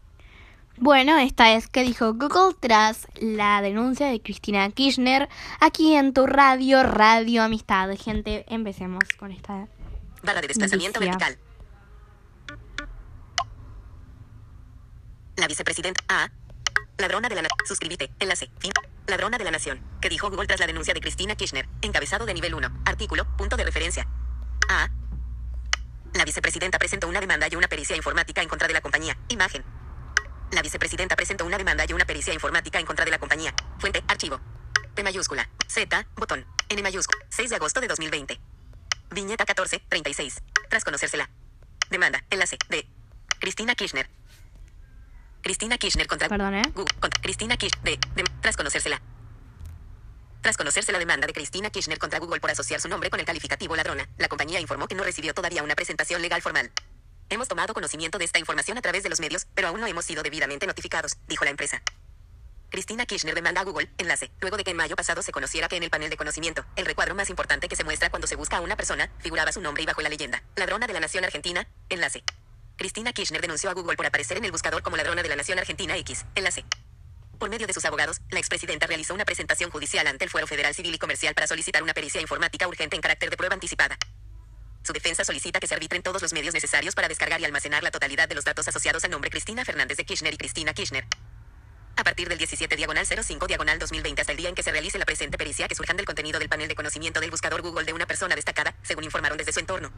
Bueno, 0.80 1.18
esta 1.18 1.54
es 1.54 1.66
que 1.66 1.82
dijo 1.82 2.14
Google 2.14 2.54
tras 2.60 3.08
la 3.16 3.60
denuncia 3.62 4.06
de 4.08 4.20
Cristina 4.22 4.70
Kirchner 4.70 5.28
aquí 5.60 5.94
en 5.94 6.12
tu 6.12 6.26
radio, 6.26 6.84
Radio 6.84 7.42
Amistad. 7.42 7.90
Gente, 7.96 8.44
empecemos 8.48 9.02
con 9.18 9.32
esta. 9.32 9.66
Barra 10.22 10.40
de 10.40 10.48
desplazamiento 10.48 11.00
Noticia. 11.00 11.18
vertical. 11.18 11.48
La 15.36 15.46
vicepresidenta 15.46 16.02
A. 16.08 16.30
Ladrona 16.98 17.28
de 17.28 17.36
la 17.36 17.42
Nación. 17.42 17.66
Suscríbete. 17.66 18.10
Enlace. 18.18 18.50
Fin. 18.58 18.72
Ladrona 19.06 19.38
de 19.38 19.44
la 19.44 19.50
Nación. 19.52 19.80
Que 20.00 20.08
dijo 20.08 20.30
Google 20.30 20.46
tras 20.46 20.60
la 20.60 20.66
denuncia 20.66 20.94
de 20.94 21.00
Cristina 21.00 21.36
Kirchner. 21.36 21.68
Encabezado 21.82 22.26
de 22.26 22.34
nivel 22.34 22.54
1. 22.54 22.82
Artículo. 22.84 23.24
Punto 23.36 23.56
de 23.56 23.64
referencia. 23.64 24.06
A. 24.68 24.88
La 26.18 26.24
vicepresidenta 26.24 26.80
presentó 26.80 27.06
una 27.06 27.20
demanda 27.20 27.46
y 27.48 27.54
una 27.54 27.68
pericia 27.68 27.94
informática 27.94 28.42
en 28.42 28.48
contra 28.48 28.66
de 28.66 28.74
la 28.74 28.80
compañía. 28.80 29.16
Imagen. 29.28 29.62
La 30.50 30.62
vicepresidenta 30.62 31.14
presentó 31.14 31.44
una 31.44 31.56
demanda 31.56 31.84
y 31.88 31.92
una 31.92 32.04
pericia 32.06 32.34
informática 32.34 32.80
en 32.80 32.86
contra 32.86 33.04
de 33.04 33.12
la 33.12 33.18
compañía. 33.20 33.54
Fuente. 33.78 34.02
Archivo. 34.08 34.40
P 34.96 35.04
mayúscula. 35.04 35.48
Z. 35.68 36.08
Botón. 36.16 36.44
N 36.70 36.82
mayúscula. 36.82 37.24
6 37.28 37.50
de 37.50 37.54
agosto 37.56 37.80
de 37.80 37.86
2020. 37.86 38.40
Viñeta 39.12 39.44
14, 39.46 39.80
36. 39.88 40.42
Tras 40.68 40.82
conocérsela. 40.82 41.30
Demanda. 41.88 42.24
Enlace. 42.30 42.58
De. 42.68 42.84
Cristina 43.38 43.76
Kirchner. 43.76 44.10
Cristina 45.42 45.78
Kirchner 45.78 46.08
contra 46.08 46.28
Perdón, 46.28 46.54
¿eh? 46.56 46.62
Google. 46.74 46.94
Contra 46.98 47.22
Cristina 47.22 47.56
Kirchner. 47.56 47.84
De, 47.84 48.22
de- 48.24 48.30
Tras 48.40 48.56
conocérsela. 48.56 49.00
Tras 50.40 50.56
conocerse 50.56 50.92
la 50.92 50.98
demanda 50.98 51.26
de 51.26 51.32
Cristina 51.32 51.70
Kirchner 51.70 51.98
contra 51.98 52.20
Google 52.20 52.40
por 52.40 52.50
asociar 52.50 52.80
su 52.80 52.88
nombre 52.88 53.10
con 53.10 53.18
el 53.18 53.26
calificativo 53.26 53.74
ladrona, 53.74 54.08
la 54.18 54.28
compañía 54.28 54.60
informó 54.60 54.86
que 54.86 54.94
no 54.94 55.02
recibió 55.02 55.34
todavía 55.34 55.62
una 55.62 55.74
presentación 55.74 56.22
legal 56.22 56.42
formal. 56.42 56.70
Hemos 57.28 57.48
tomado 57.48 57.74
conocimiento 57.74 58.18
de 58.18 58.24
esta 58.24 58.38
información 58.38 58.78
a 58.78 58.80
través 58.80 59.02
de 59.02 59.10
los 59.10 59.20
medios, 59.20 59.46
pero 59.54 59.68
aún 59.68 59.80
no 59.80 59.86
hemos 59.86 60.04
sido 60.04 60.22
debidamente 60.22 60.66
notificados, 60.66 61.18
dijo 61.26 61.44
la 61.44 61.50
empresa. 61.50 61.82
Cristina 62.70 63.06
Kirchner 63.06 63.34
demanda 63.34 63.62
a 63.62 63.64
Google, 63.64 63.90
enlace, 63.98 64.30
luego 64.40 64.56
de 64.56 64.64
que 64.64 64.70
en 64.70 64.76
mayo 64.76 64.94
pasado 64.94 65.22
se 65.22 65.32
conociera 65.32 65.68
que 65.68 65.76
en 65.76 65.82
el 65.82 65.90
panel 65.90 66.10
de 66.10 66.16
conocimiento, 66.16 66.64
el 66.76 66.86
recuadro 66.86 67.14
más 67.14 67.30
importante 67.30 67.68
que 67.68 67.76
se 67.76 67.84
muestra 67.84 68.10
cuando 68.10 68.26
se 68.26 68.36
busca 68.36 68.58
a 68.58 68.60
una 68.60 68.76
persona, 68.76 69.10
figuraba 69.18 69.52
su 69.52 69.60
nombre 69.60 69.82
y 69.82 69.86
bajo 69.86 70.02
la 70.02 70.08
leyenda, 70.08 70.42
ladrona 70.54 70.86
de 70.86 70.92
la 70.92 71.00
nación 71.00 71.24
argentina, 71.24 71.66
enlace. 71.88 72.22
Cristina 72.76 73.12
Kirchner 73.12 73.40
denunció 73.40 73.70
a 73.70 73.74
Google 73.74 73.96
por 73.96 74.06
aparecer 74.06 74.36
en 74.36 74.44
el 74.44 74.52
buscador 74.52 74.82
como 74.82 74.96
ladrona 74.96 75.22
de 75.22 75.28
la 75.28 75.36
nación 75.36 75.58
argentina 75.58 75.96
X, 75.96 76.24
enlace. 76.34 76.64
Por 77.38 77.50
medio 77.50 77.68
de 77.68 77.72
sus 77.72 77.84
abogados, 77.84 78.20
la 78.30 78.40
expresidenta 78.40 78.86
realizó 78.88 79.14
una 79.14 79.24
presentación 79.24 79.70
judicial 79.70 80.06
ante 80.08 80.24
el 80.24 80.30
Fuero 80.30 80.48
Federal 80.48 80.74
Civil 80.74 80.94
y 80.94 80.98
Comercial 80.98 81.34
para 81.34 81.46
solicitar 81.46 81.84
una 81.84 81.94
pericia 81.94 82.20
informática 82.20 82.66
urgente 82.66 82.96
en 82.96 83.02
carácter 83.02 83.30
de 83.30 83.36
prueba 83.36 83.54
anticipada. 83.54 83.96
Su 84.82 84.92
defensa 84.92 85.24
solicita 85.24 85.60
que 85.60 85.68
se 85.68 85.74
arbitren 85.74 86.02
todos 86.02 86.20
los 86.20 86.32
medios 86.32 86.52
necesarios 86.52 86.96
para 86.96 87.06
descargar 87.06 87.40
y 87.40 87.44
almacenar 87.44 87.84
la 87.84 87.92
totalidad 87.92 88.28
de 88.28 88.34
los 88.34 88.44
datos 88.44 88.66
asociados 88.66 89.04
al 89.04 89.12
nombre 89.12 89.30
Cristina 89.30 89.64
Fernández 89.64 89.96
de 89.98 90.04
Kirchner 90.04 90.34
y 90.34 90.36
Cristina 90.36 90.74
Kirchner. 90.74 91.06
A 91.96 92.02
partir 92.02 92.28
del 92.28 92.38
17 92.38 92.74
diagonal 92.74 93.06
05 93.06 93.46
diagonal 93.46 93.78
2020 93.78 94.20
hasta 94.20 94.32
el 94.32 94.38
día 94.38 94.48
en 94.48 94.54
que 94.54 94.62
se 94.62 94.72
realice 94.72 94.98
la 94.98 95.04
presente 95.04 95.38
pericia 95.38 95.68
que 95.68 95.74
surjan 95.74 95.96
del 95.96 96.06
contenido 96.06 96.40
del 96.40 96.48
panel 96.48 96.68
de 96.68 96.74
conocimiento 96.74 97.20
del 97.20 97.30
buscador 97.30 97.62
Google 97.62 97.84
de 97.84 97.92
una 97.92 98.06
persona 98.06 98.34
destacada, 98.34 98.74
según 98.82 99.04
informaron 99.04 99.38
desde 99.38 99.52
su 99.52 99.60
entorno. 99.60 99.92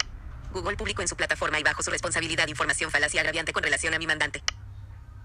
Google 0.51 0.77
publicó 0.77 1.01
en 1.01 1.07
su 1.07 1.15
plataforma 1.15 1.59
y 1.59 1.63
bajo 1.63 1.81
su 1.81 1.89
responsabilidad 1.89 2.47
información 2.47 2.91
falaz 2.91 3.13
y 3.15 3.19
agraviante 3.19 3.53
con 3.53 3.63
relación 3.63 3.93
a 3.93 3.99
mi 3.99 4.05
mandante. 4.05 4.43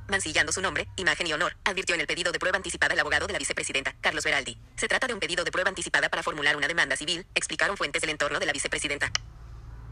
Mancillando 0.08 0.52
su 0.52 0.60
nombre, 0.60 0.86
imagen 0.96 1.26
y 1.26 1.32
honor, 1.32 1.56
advirtió 1.64 1.94
en 1.96 2.00
el 2.00 2.06
pedido 2.06 2.30
de 2.30 2.38
prueba 2.38 2.56
anticipada 2.56 2.94
el 2.94 3.00
abogado 3.00 3.26
de 3.26 3.32
la 3.32 3.40
vicepresidenta, 3.40 3.96
Carlos 4.00 4.22
Beraldi. 4.22 4.56
Se 4.76 4.86
trata 4.86 5.08
de 5.08 5.14
un 5.14 5.20
pedido 5.20 5.42
de 5.42 5.50
prueba 5.50 5.68
anticipada 5.68 6.08
para 6.08 6.22
formular 6.22 6.56
una 6.56 6.68
demanda 6.68 6.96
civil, 6.96 7.26
explicaron 7.34 7.76
fuentes 7.76 8.02
del 8.02 8.10
entorno 8.10 8.38
de 8.38 8.46
la 8.46 8.52
vicepresidenta. 8.52 9.10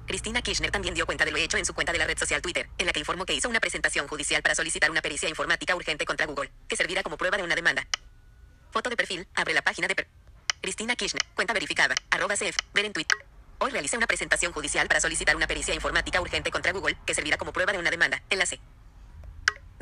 Cristina 0.06 0.40
Kirchner 0.42 0.70
también 0.70 0.94
dio 0.94 1.06
cuenta 1.06 1.24
de 1.24 1.32
lo 1.32 1.38
hecho 1.38 1.56
en 1.56 1.64
su 1.64 1.74
cuenta 1.74 1.92
de 1.92 1.98
la 1.98 2.06
red 2.06 2.16
social 2.16 2.40
Twitter, 2.42 2.68
en 2.78 2.86
la 2.86 2.92
que 2.92 3.00
informó 3.00 3.24
que 3.24 3.34
hizo 3.34 3.48
una 3.48 3.58
presentación 3.58 4.06
judicial 4.06 4.42
para 4.42 4.54
solicitar 4.54 4.90
una 4.90 5.02
pericia 5.02 5.28
informática 5.28 5.74
urgente 5.74 6.04
contra 6.04 6.26
Google, 6.26 6.52
que 6.68 6.76
servirá 6.76 7.02
como 7.02 7.16
prueba 7.16 7.36
de 7.36 7.42
una 7.42 7.56
demanda. 7.56 7.88
Foto 8.70 8.90
de 8.90 8.96
perfil, 8.96 9.26
abre 9.34 9.54
la 9.54 9.62
página 9.62 9.88
de 9.88 10.06
Cristina 10.60 10.94
Kirchner, 10.94 11.22
cuenta 11.34 11.52
verificada, 11.54 11.94
arroba 12.10 12.34
CF, 12.36 12.56
ver 12.72 12.84
en 12.84 12.92
Twitter. 12.92 13.18
Hoy 13.58 13.70
realicé 13.70 13.96
una 13.96 14.06
presentación 14.06 14.52
judicial 14.52 14.86
para 14.88 15.00
solicitar 15.00 15.34
una 15.36 15.46
pericia 15.46 15.74
informática 15.74 16.20
urgente 16.20 16.50
contra 16.50 16.72
Google, 16.72 16.96
que 17.06 17.14
servirá 17.14 17.36
como 17.36 17.52
prueba 17.52 17.72
de 17.72 17.78
una 17.78 17.90
demanda. 17.90 18.22
Enlace. 18.30 18.60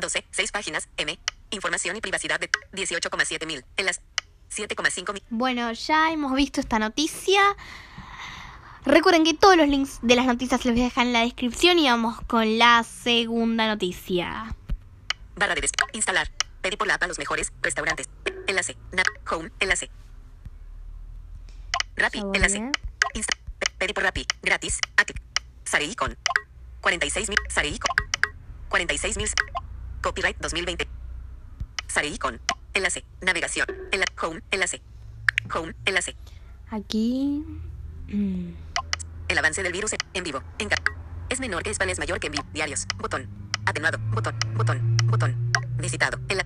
12, 0.02 0.24
6 0.30 0.52
páginas, 0.52 0.88
M. 0.98 1.18
Información 1.50 1.96
y 1.96 2.00
privacidad 2.00 2.38
de 2.40 2.50
18,7 2.72 3.46
mil. 3.46 3.64
Enlace. 3.76 4.00
7,5 4.54 5.12
mil. 5.14 5.22
Bueno, 5.30 5.72
ya 5.72 6.12
hemos 6.12 6.34
visto 6.34 6.60
esta 6.60 6.78
noticia. 6.78 7.40
Recuerden 8.84 9.24
que 9.24 9.32
todos 9.32 9.56
los 9.56 9.68
links 9.68 10.00
de 10.02 10.16
las 10.16 10.26
noticias 10.26 10.64
los 10.64 10.74
voy 10.74 10.82
a 10.82 10.84
dejar 10.86 11.06
en 11.06 11.12
la 11.14 11.20
descripción 11.20 11.78
y 11.78 11.88
vamos 11.88 12.20
con 12.26 12.58
la 12.58 12.82
segunda 12.84 13.66
noticia. 13.68 14.54
Barra 15.36 15.54
de 15.54 15.68
instalar. 15.94 16.30
Pedir 16.60 16.76
por 16.78 16.86
la 16.86 16.94
app 16.94 17.02
a 17.04 17.06
los 17.06 17.18
mejores 17.18 17.52
restaurantes. 17.62 18.08
Enlace. 18.46 18.76
Nap. 18.92 19.06
Home. 19.30 19.50
Enlace. 19.60 19.88
Rappi. 21.96 22.18
Enlace. 22.34 22.58
¿eh? 22.58 22.72
Insta. 23.14 23.36
pe- 23.58 23.72
Pedir 23.78 23.94
por 23.94 24.02
Rappi. 24.04 24.26
Gratis. 24.42 24.78
Acti. 24.96 25.14
Sareicon. 25.64 26.16
46 26.80 27.28
mil. 27.28 27.38
Sareicon. 27.48 27.90
46 28.68 29.16
mil. 29.16 29.28
Copyright 30.02 30.36
2020. 30.40 30.88
Sareicon. 31.86 32.40
Enlace. 32.74 33.04
Navegación. 33.20 33.66
Enlace. 33.92 34.12
Home. 34.22 34.42
Enlace. 34.50 34.82
Home. 35.54 35.74
Enlace. 35.84 36.16
Aquí. 36.70 37.44
mm, 38.08 38.48
El 39.28 39.38
avance 39.38 39.62
del 39.62 39.72
virus 39.72 39.92
en 40.14 40.24
vivo. 40.24 40.42
En 40.58 40.68
es 41.28 41.40
menor 41.40 41.62
que 41.62 41.70
spam, 41.72 41.88
es 41.88 41.98
mayor 41.98 42.20
que 42.20 42.26
en 42.26 42.32
vivo. 42.32 42.44
Diarios. 42.52 42.86
Botón. 42.98 43.26
Atenuado. 43.64 43.98
Botón. 44.10 44.36
Botón. 44.54 44.96
Botón. 45.04 45.52
Visitado. 45.78 46.18
Enla 46.28 46.44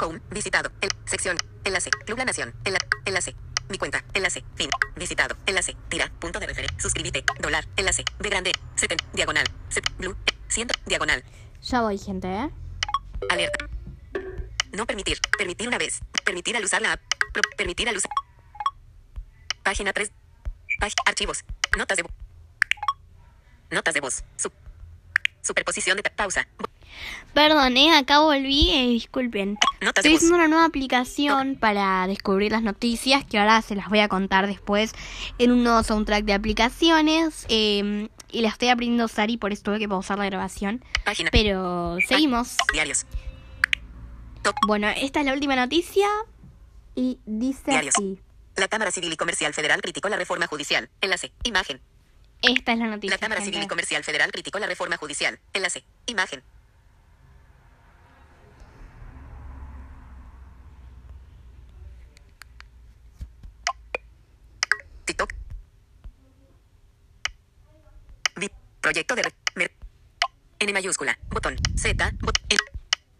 Home. 0.00 0.20
Visitado. 0.30 0.72
El 0.80 0.90
sección. 1.04 1.36
Enlace. 1.64 1.90
Club 1.90 2.18
La 2.18 2.24
Nación. 2.24 2.54
Enla 2.64 2.78
enlace. 3.04 3.36
Mi 3.68 3.78
cuenta. 3.78 4.02
Enlace. 4.14 4.44
Fin. 4.56 4.70
Visitado. 4.96 5.36
Enlace. 5.46 5.76
Tira. 5.88 6.10
Punto 6.18 6.40
de 6.40 6.46
referencia. 6.46 6.80
Suscríbete. 6.80 7.24
Dólar. 7.40 7.66
Enlace. 7.76 8.04
B 8.18 8.28
grande. 8.28 8.52
70. 8.76 9.04
Diagonal. 9.12 9.44
Set. 9.68 9.84
Blue. 9.98 10.16
100. 10.48 10.68
Diagonal. 10.86 11.22
Ya 11.62 11.82
voy, 11.82 11.98
gente, 11.98 12.28
¿eh? 12.28 12.50
Alerta. 13.30 13.68
No 14.72 14.86
permitir. 14.86 15.18
Permitir 15.36 15.68
una 15.68 15.78
vez. 15.78 16.00
Permitir 16.24 16.56
al 16.56 16.64
usar 16.64 16.82
la 16.82 16.92
app. 16.92 17.00
Pro- 17.32 17.42
permitir 17.56 17.88
al 17.88 17.96
usar. 17.96 18.10
Página 19.62 19.92
3. 19.92 20.10
Pag- 20.80 20.92
archivos. 21.06 21.44
Notas 21.76 21.96
de 21.96 22.02
voz. 22.04 22.12
Notas 23.70 23.94
de 23.94 24.00
voz. 24.00 24.24
Su- 24.36 24.52
superposición 25.42 25.96
de 25.96 26.02
pa- 26.02 26.10
pausa. 26.14 26.46
Perdón, 27.34 27.76
¿eh? 27.76 27.94
Acá 27.96 28.20
volví, 28.20 28.70
eh, 28.72 28.88
disculpen. 28.88 29.58
Notas 29.80 30.04
Estoy 30.04 30.16
haciendo 30.16 30.36
una 30.36 30.48
nueva 30.48 30.64
aplicación 30.64 31.56
para 31.56 32.06
descubrir 32.06 32.50
las 32.52 32.62
noticias 32.62 33.24
que 33.24 33.38
ahora 33.38 33.60
se 33.62 33.74
las 33.76 33.88
voy 33.88 34.00
a 34.00 34.08
contar 34.08 34.46
después 34.46 34.92
en 35.38 35.52
un 35.52 35.62
nuevo 35.64 35.82
soundtrack 35.82 36.24
de 36.24 36.32
aplicaciones. 36.34 37.44
eh, 37.48 38.08
y 38.30 38.40
la 38.42 38.48
estoy 38.48 38.68
aprendiendo 38.68 39.04
a 39.04 39.06
usar 39.06 39.30
y 39.30 39.36
por 39.36 39.52
eso 39.52 39.62
tuve 39.62 39.78
que 39.78 39.88
pausar 39.88 40.18
la 40.18 40.26
grabación. 40.26 40.84
Página. 41.04 41.30
Pero 41.30 41.96
seguimos. 42.06 42.56
Diarios. 42.72 43.06
Bueno, 44.66 44.88
esta 44.88 45.20
es 45.20 45.26
la 45.26 45.32
última 45.34 45.56
noticia 45.56 46.06
y 46.94 47.18
dice 47.26 47.70
Diarios. 47.70 47.94
así. 47.96 48.18
La 48.56 48.68
Cámara 48.68 48.90
Civil 48.90 49.12
y 49.12 49.16
Comercial 49.16 49.52
Federal 49.54 49.80
criticó 49.82 50.08
la 50.08 50.16
reforma 50.16 50.46
judicial. 50.46 50.88
Enlace. 51.00 51.32
Imagen. 51.44 51.80
Esta 52.42 52.72
es 52.72 52.78
la 52.78 52.86
noticia. 52.86 53.16
La 53.16 53.18
Cámara 53.18 53.40
Civil 53.44 53.62
y. 53.62 53.66
Comercial 53.66 54.02
Federal 54.04 54.30
criticó 54.32 54.58
la 54.58 54.66
reforma 54.66 54.96
judicial. 54.96 55.38
Enlace. 55.52 55.84
Imagen. 56.06 56.42
TikTok. 65.04 65.30
Vi- 68.36 68.50
proyecto 68.88 69.14
de... 69.14 69.22
re- 69.22 69.34
mer- 69.54 69.72
N 70.60 70.72
mayúscula. 70.72 71.18
Botón. 71.28 71.56
Z. 71.76 72.10
bot- 72.20 72.40
el- 72.48 72.58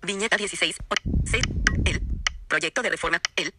viñeta 0.03 0.37
16. 0.37 0.77
o- 0.89 0.95
6. 1.27 1.43
El. 1.85 2.01
Proyecto 2.49 2.81
de 2.83 2.89
reforma. 2.89 3.21
El. 3.37 3.53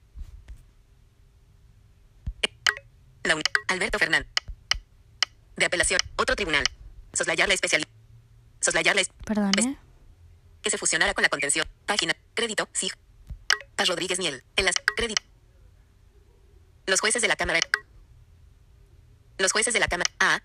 La 3.24 3.36
uni- 3.36 3.44
Alberto 3.68 4.00
Fernán. 4.00 4.26
De 5.56 5.66
apelación. 5.66 6.00
Otro 6.16 6.36
tribunal. 6.36 6.64
Soslayar 7.14 7.48
la 7.48 7.54
especialidad. 7.54 7.90
Soslayar 8.60 8.96
la 8.96 9.02
es- 9.02 9.10
Perdón, 9.26 9.52
¿eh? 9.60 9.78
que 10.64 10.70
se 10.72 10.78
fusionara 10.78 11.14
con 11.14 11.22
la 11.22 11.30
contención. 11.30 11.68
Página. 11.86 12.16
Crédito. 12.34 12.68
SIG. 12.74 12.94
Paz 13.76 13.88
Rodríguez 13.88 14.18
Miel. 14.20 14.44
Enlace. 14.56 14.80
Crédito. 14.98 15.22
Los 16.88 17.00
jueces 17.02 17.22
de 17.22 17.28
la 17.28 17.36
Cámara. 17.36 17.60
Los 19.38 19.52
jueces 19.52 19.74
de 19.76 19.80
la 19.80 19.88
Cámara. 19.88 20.10
A. 20.20 20.42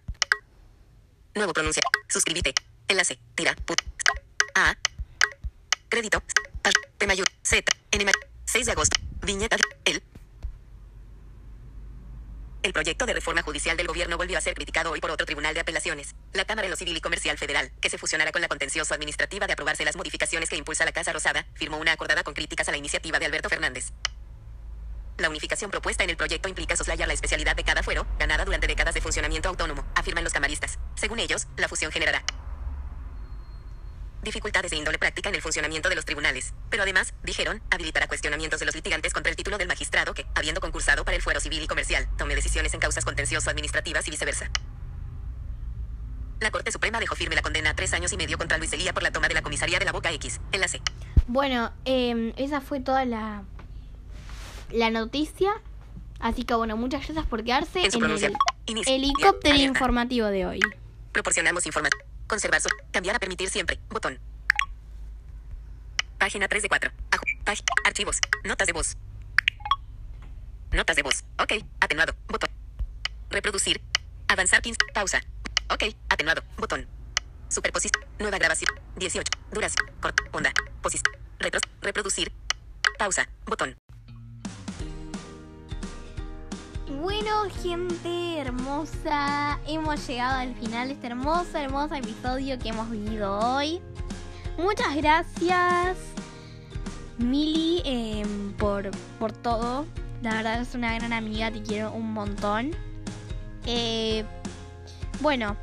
Nuevo 1.35 1.53
pronuncia. 1.53 1.83
Suscríbete. 2.09 2.55
Enlace. 2.89 3.19
Tira. 3.35 3.55
Put. 3.57 3.83
A. 4.55 4.77
Crédito. 5.89 6.23
P 6.99 7.07
mayor. 7.07 7.27
Z. 7.43 7.65
N 7.91 8.05
mayor. 8.05 8.29
6 8.45 8.67
de 8.67 8.73
agosto. 8.73 9.01
Viñeta. 9.23 9.57
El. 9.85 10.03
El 12.63 12.73
proyecto 12.73 13.05
de 13.05 13.13
reforma 13.13 13.43
judicial 13.43 13.77
del 13.77 13.87
gobierno 13.87 14.17
volvió 14.17 14.39
a 14.39 14.41
ser 14.41 14.55
criticado 14.55 14.93
hoy 14.93 15.01
por 15.01 15.11
otro 15.11 15.27
tribunal 15.27 15.53
de 15.53 15.61
apelaciones, 15.61 16.15
la 16.33 16.47
Cámara 16.47 16.65
de 16.67 16.71
lo 16.71 16.77
Civil 16.77 16.97
y 16.97 17.01
Comercial 17.03 17.37
Federal, 17.37 17.71
que 17.79 17.91
se 17.91 17.99
fusionará 17.99 18.33
con 18.33 18.41
la 18.41 18.49
contencioso 18.49 18.95
administrativa 18.95 19.47
de 19.47 19.53
aprobarse 19.53 19.85
las 19.85 19.97
modificaciones 19.97 20.49
que 20.49 20.57
impulsa 20.57 20.87
la 20.87 20.93
Casa 20.93 21.13
Rosada, 21.13 21.45
firmó 21.55 21.77
una 21.77 21.93
acordada 21.93 22.23
con 22.23 22.33
críticas 22.33 22.67
a 22.69 22.71
la 22.71 22.79
iniciativa 22.79 23.19
de 23.19 23.27
Alberto 23.27 23.51
Fernández. 23.51 23.93
La 25.17 25.29
unificación 25.29 25.71
propuesta 25.71 26.03
en 26.03 26.11
el 26.11 26.17
proyecto 26.17 26.49
implica 26.49 26.77
soslayar 26.77 27.07
la 27.07 27.15
especialidad 27.15 27.55
de 27.55 27.63
cada 27.63 27.83
fuero, 27.83 28.07
ganada 28.19 28.45
durante 28.45 28.67
décadas 28.67 28.95
de 28.95 29.01
funcionamiento 29.01 29.49
autónomo, 29.49 29.85
afirman 29.95 30.25
los 30.25 30.33
camaristas. 30.33 30.79
Según 30.97 31.21
ellos, 31.21 31.47
la 31.57 31.69
fusión 31.69 31.93
generará 31.93 32.25
dificultades 34.25 34.71
de 34.71 34.79
índole 34.79 34.99
práctica 34.99 35.29
en 35.29 35.35
el 35.35 35.43
funcionamiento 35.43 35.89
de 35.89 35.95
los 35.95 36.05
tribunales, 36.05 36.55
pero 36.71 36.83
además, 36.83 37.15
dijeron, 37.23 37.63
habilitará 37.71 38.09
cuestionamientos 38.09 38.59
de 38.59 38.67
los 38.67 38.75
litigantes 38.75 39.13
contra 39.13 39.31
el 39.31 39.37
título 39.37 39.59
del 39.59 39.69
magistrado 39.69 40.15
que, 40.15 40.27
habiendo 40.35 40.61
concursado 40.61 41.05
para 41.05 41.17
el 41.17 41.23
fuero 41.23 41.41
civil 41.41 41.63
y 41.63 41.67
comercial, 41.67 42.09
tome 42.17 42.35
decisiones 42.35 42.75
en 42.75 42.81
causas 42.81 43.05
contencioso-administrativas 43.05 44.09
y 44.09 44.11
viceversa. 44.11 44.51
La 46.41 46.51
Corte 46.51 46.73
Suprema 46.73 46.99
dejó 47.01 47.15
firme 47.15 47.37
la 47.37 47.43
condena 47.43 47.71
a 47.71 47.77
tres 47.77 47.93
años 47.93 48.13
y 48.13 48.17
medio 48.17 48.39
contra 48.39 48.59
Luis 48.59 48.73
Elía 48.73 48.93
por 48.93 49.03
la 49.03 49.13
toma 49.13 49.29
de 49.29 49.35
la 49.35 49.43
comisaría 49.43 49.79
de 49.79 49.85
la 49.85 49.93
Boca 49.93 50.11
X, 50.13 50.41
enlace. 50.53 50.81
Bueno, 51.27 51.73
eh, 51.85 52.33
esa 52.37 52.61
fue 52.61 52.81
toda 52.81 53.05
la, 53.05 53.45
la 54.75 54.91
noticia. 54.91 55.53
Así 56.21 56.45
que 56.45 56.55
bueno, 56.55 56.77
muchas 56.77 57.05
gracias 57.05 57.27
por 57.27 57.45
quedarse 57.45 57.85
En 57.85 57.93
su 57.93 57.99
en 57.99 58.11
el 58.11 58.33
inicio. 58.67 58.95
helicóptero 58.95 59.55
Alerta. 59.55 59.63
informativo 59.63 60.27
de 60.29 60.47
hoy. 60.47 60.61
Proporcionamos 61.13 61.67
información. 61.67 62.01
Conservar 62.27 62.61
su. 62.61 62.69
Cambiar 62.93 63.17
a 63.17 63.19
permitir 63.19 63.49
siempre. 63.51 63.79
Botón. 63.91 64.19
Página 66.19 66.49
3 66.49 66.63
de 66.63 66.69
4. 66.69 66.91
archivos. 67.85 68.19
Notas 68.45 68.67
de 68.67 68.73
voz. 68.73 68.97
Notas 70.73 70.97
de 70.97 71.03
voz. 71.03 71.25
Ok. 71.39 71.53
Atenuado. 71.81 72.15
Botón. 72.29 72.51
Reproducir. 73.31 73.81
Avanzar 74.29 74.63
15. 74.63 74.79
Pausa. 74.95 75.21
Ok. 75.71 75.85
Atenuado. 76.09 76.43
Botón. 76.57 76.87
Superposición. 77.49 78.03
Nueva 78.19 78.39
grabación. 78.39 78.75
18. 78.97 79.31
Duración. 79.53 79.87
Corta. 80.01 80.23
Onda. 80.33 80.53
Posición. 80.83 81.13
Retro. 81.39 81.61
Reproducir. 81.83 82.33
Pausa. 82.99 83.29
Botón. 83.47 83.77
Bueno, 87.01 87.31
gente 87.63 88.39
hermosa, 88.39 89.59
hemos 89.67 90.07
llegado 90.07 90.39
al 90.39 90.55
final 90.55 90.89
de 90.89 90.95
este 90.95 91.07
hermoso, 91.09 91.59
hermoso 91.59 91.95
episodio 91.95 92.59
que 92.59 92.69
hemos 92.69 92.91
vivido 92.91 93.39
hoy. 93.39 93.81
Muchas 94.59 94.95
gracias, 94.97 95.97
Mili, 97.19 97.83
eh, 97.85 98.25
por, 98.59 98.91
por 99.19 99.33
todo. 99.33 99.87
La 100.23 100.35
verdad 100.35 100.61
es 100.61 100.75
una 100.75 100.95
gran 100.95 101.13
amiga, 101.13 101.51
te 101.51 101.63
quiero 101.63 101.93
un 101.93 102.13
montón. 102.13 102.71
Eh, 103.67 104.25
bueno, 105.21 105.57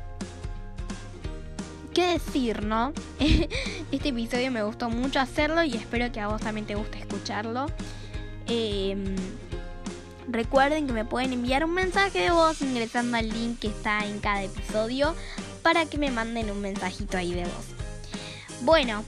¿qué 1.94 2.12
decir, 2.12 2.64
no? 2.64 2.92
Este 3.92 4.08
episodio 4.08 4.50
me 4.50 4.62
gustó 4.62 4.90
mucho 4.90 5.20
hacerlo 5.20 5.62
y 5.62 5.76
espero 5.76 6.10
que 6.12 6.20
a 6.20 6.28
vos 6.28 6.40
también 6.40 6.66
te 6.66 6.74
guste 6.74 6.98
escucharlo. 6.98 7.66
Eh, 8.48 9.14
Recuerden 10.28 10.86
que 10.86 10.92
me 10.92 11.04
pueden 11.04 11.32
enviar 11.32 11.64
un 11.64 11.74
mensaje 11.74 12.20
de 12.20 12.30
voz 12.30 12.60
ingresando 12.62 13.16
al 13.16 13.28
link 13.28 13.58
que 13.60 13.68
está 13.68 14.04
en 14.06 14.20
cada 14.20 14.42
episodio 14.42 15.14
para 15.62 15.86
que 15.86 15.98
me 15.98 16.10
manden 16.10 16.50
un 16.50 16.60
mensajito 16.60 17.16
ahí 17.16 17.34
de 17.34 17.44
voz. 17.44 17.66
Bueno, 18.62 19.04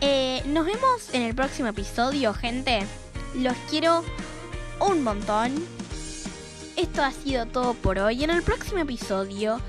eh, 0.00 0.42
nos 0.46 0.66
vemos 0.66 1.12
en 1.12 1.22
el 1.22 1.34
próximo 1.34 1.68
episodio, 1.68 2.34
gente. 2.34 2.80
Los 3.34 3.56
quiero 3.70 4.04
un 4.80 5.02
montón. 5.02 5.52
Esto 6.76 7.02
ha 7.02 7.10
sido 7.10 7.46
todo 7.46 7.74
por 7.74 7.98
hoy. 7.98 8.22
En 8.22 8.30
el 8.30 8.42
próximo 8.42 8.80
episodio 8.80 9.60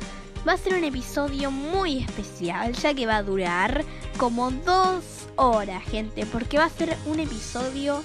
va 0.47 0.53
a 0.53 0.57
ser 0.57 0.75
un 0.75 0.83
episodio 0.83 1.51
muy 1.51 1.99
especial, 1.99 2.73
ya 2.73 2.93
que 2.93 3.05
va 3.05 3.17
a 3.17 3.23
durar 3.23 3.83
como 4.17 4.51
dos 4.51 5.03
horas, 5.35 5.83
gente, 5.83 6.25
porque 6.25 6.57
va 6.57 6.65
a 6.65 6.69
ser 6.69 6.97
un 7.05 7.19
episodio 7.19 8.03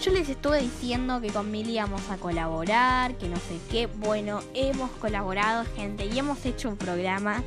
yo 0.00 0.12
les 0.12 0.30
estuve 0.30 0.62
diciendo 0.62 1.20
que 1.20 1.28
con 1.28 1.50
Mili 1.50 1.74
íbamos 1.74 2.08
a 2.10 2.16
colaborar, 2.16 3.16
que 3.18 3.28
no 3.28 3.36
sé 3.36 3.58
qué. 3.70 3.86
Bueno, 3.86 4.40
hemos 4.54 4.90
colaborado, 4.92 5.66
gente, 5.76 6.06
y 6.06 6.18
hemos 6.18 6.44
hecho 6.46 6.70
un 6.70 6.76
programa 6.76 7.42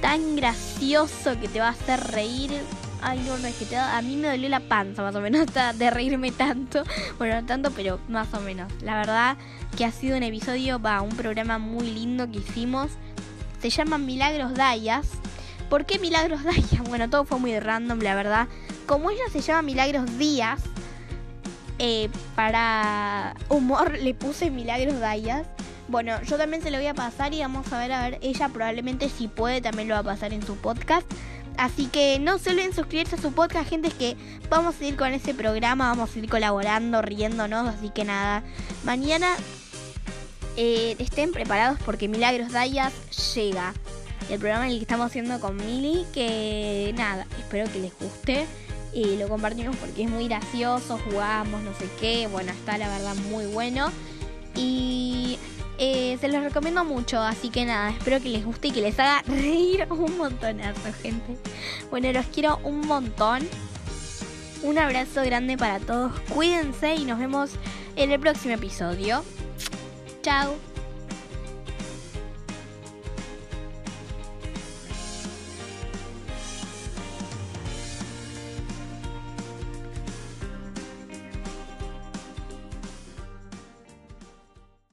tan 0.00 0.34
gracioso 0.34 1.38
que 1.38 1.48
te 1.48 1.60
va 1.60 1.68
a 1.68 1.72
hacer 1.72 2.00
reír. 2.12 2.50
Ay, 3.02 3.22
no, 3.26 3.36
no, 3.36 3.48
es 3.48 3.54
que 3.56 3.66
te 3.66 3.76
a 3.76 4.00
mí 4.00 4.16
me 4.16 4.28
dolió 4.28 4.48
la 4.48 4.60
panza 4.60 5.02
más 5.02 5.14
o 5.14 5.20
menos 5.20 5.42
hasta 5.46 5.74
de 5.74 5.90
reírme 5.90 6.32
tanto. 6.32 6.84
Bueno, 7.18 7.38
no 7.38 7.46
tanto, 7.46 7.70
pero 7.72 8.00
más 8.08 8.32
o 8.32 8.40
menos. 8.40 8.72
La 8.82 8.96
verdad 8.96 9.36
que 9.76 9.84
ha 9.84 9.92
sido 9.92 10.16
un 10.16 10.22
episodio, 10.22 10.80
va, 10.80 11.02
un 11.02 11.14
programa 11.16 11.58
muy 11.58 11.90
lindo 11.90 12.30
que 12.30 12.38
hicimos. 12.38 12.92
Se 13.60 13.68
llama 13.68 13.98
Milagros 13.98 14.54
Dayas. 14.54 15.06
¿Por 15.68 15.84
qué 15.84 15.98
Milagros 15.98 16.44
Dayas? 16.44 16.82
Bueno, 16.88 17.10
todo 17.10 17.24
fue 17.24 17.38
muy 17.38 17.58
random, 17.58 17.98
la 17.98 18.14
verdad. 18.14 18.48
Como 18.86 19.10
ella 19.10 19.24
se 19.30 19.42
llama 19.42 19.62
Milagros 19.62 20.18
Díaz, 20.18 20.62
eh, 21.82 22.10
para 22.36 23.34
humor 23.48 23.98
le 24.02 24.12
puse 24.14 24.50
Milagros 24.50 25.00
Dayas. 25.00 25.46
Bueno, 25.88 26.22
yo 26.22 26.36
también 26.36 26.62
se 26.62 26.70
lo 26.70 26.76
voy 26.76 26.86
a 26.86 26.94
pasar 26.94 27.32
y 27.32 27.40
vamos 27.40 27.72
a 27.72 27.78
ver, 27.78 27.90
a 27.92 28.02
ver, 28.02 28.18
ella 28.22 28.48
probablemente 28.50 29.08
si 29.08 29.26
puede 29.26 29.62
también 29.62 29.88
lo 29.88 29.94
va 29.94 30.00
a 30.00 30.04
pasar 30.04 30.34
en 30.34 30.46
su 30.46 30.56
podcast. 30.56 31.10
Así 31.56 31.86
que 31.86 32.18
no 32.20 32.38
se 32.38 32.50
olviden 32.50 32.74
suscribirse 32.74 33.16
a 33.16 33.20
su 33.20 33.32
podcast, 33.32 33.68
gente, 33.68 33.88
es 33.88 33.94
que 33.94 34.16
vamos 34.48 34.76
a 34.80 34.84
ir 34.84 34.96
con 34.96 35.12
ese 35.12 35.34
programa, 35.34 35.88
vamos 35.88 36.14
a 36.14 36.18
ir 36.18 36.28
colaborando, 36.28 37.02
riéndonos, 37.02 37.66
así 37.68 37.88
que 37.88 38.04
nada, 38.04 38.44
mañana 38.84 39.34
eh, 40.56 40.96
estén 40.98 41.32
preparados 41.32 41.78
porque 41.84 42.08
Milagros 42.08 42.52
Dayas 42.52 42.92
llega. 43.34 43.72
El 44.28 44.38
programa 44.38 44.66
en 44.66 44.72
el 44.72 44.78
que 44.78 44.82
estamos 44.82 45.06
haciendo 45.06 45.40
con 45.40 45.56
Mili, 45.56 46.06
que 46.12 46.94
nada, 46.96 47.26
espero 47.38 47.70
que 47.72 47.80
les 47.80 47.98
guste. 47.98 48.46
Y 48.92 49.16
lo 49.16 49.28
compartimos 49.28 49.76
porque 49.76 50.04
es 50.04 50.10
muy 50.10 50.26
gracioso, 50.26 50.98
jugamos, 51.04 51.62
no 51.62 51.74
sé 51.74 51.88
qué. 52.00 52.26
Bueno, 52.26 52.52
está 52.52 52.76
la 52.78 52.88
verdad 52.88 53.14
muy 53.30 53.46
bueno. 53.46 53.90
Y 54.56 55.38
eh, 55.78 56.18
se 56.20 56.28
los 56.28 56.42
recomiendo 56.42 56.84
mucho, 56.84 57.20
así 57.20 57.48
que 57.48 57.64
nada, 57.64 57.90
espero 57.90 58.20
que 58.20 58.28
les 58.28 58.44
guste 58.44 58.68
y 58.68 58.70
que 58.72 58.82
les 58.82 58.98
haga 58.98 59.22
reír 59.26 59.86
un 59.90 60.18
montonazo, 60.18 60.92
gente. 61.02 61.36
Bueno, 61.90 62.12
los 62.12 62.26
quiero 62.26 62.58
un 62.64 62.86
montón. 62.86 63.48
Un 64.62 64.76
abrazo 64.76 65.22
grande 65.24 65.56
para 65.56 65.78
todos, 65.78 66.12
cuídense 66.34 66.94
y 66.94 67.06
nos 67.06 67.18
vemos 67.18 67.52
en 67.96 68.10
el 68.10 68.20
próximo 68.20 68.54
episodio. 68.54 69.24
Chao. 70.22 70.69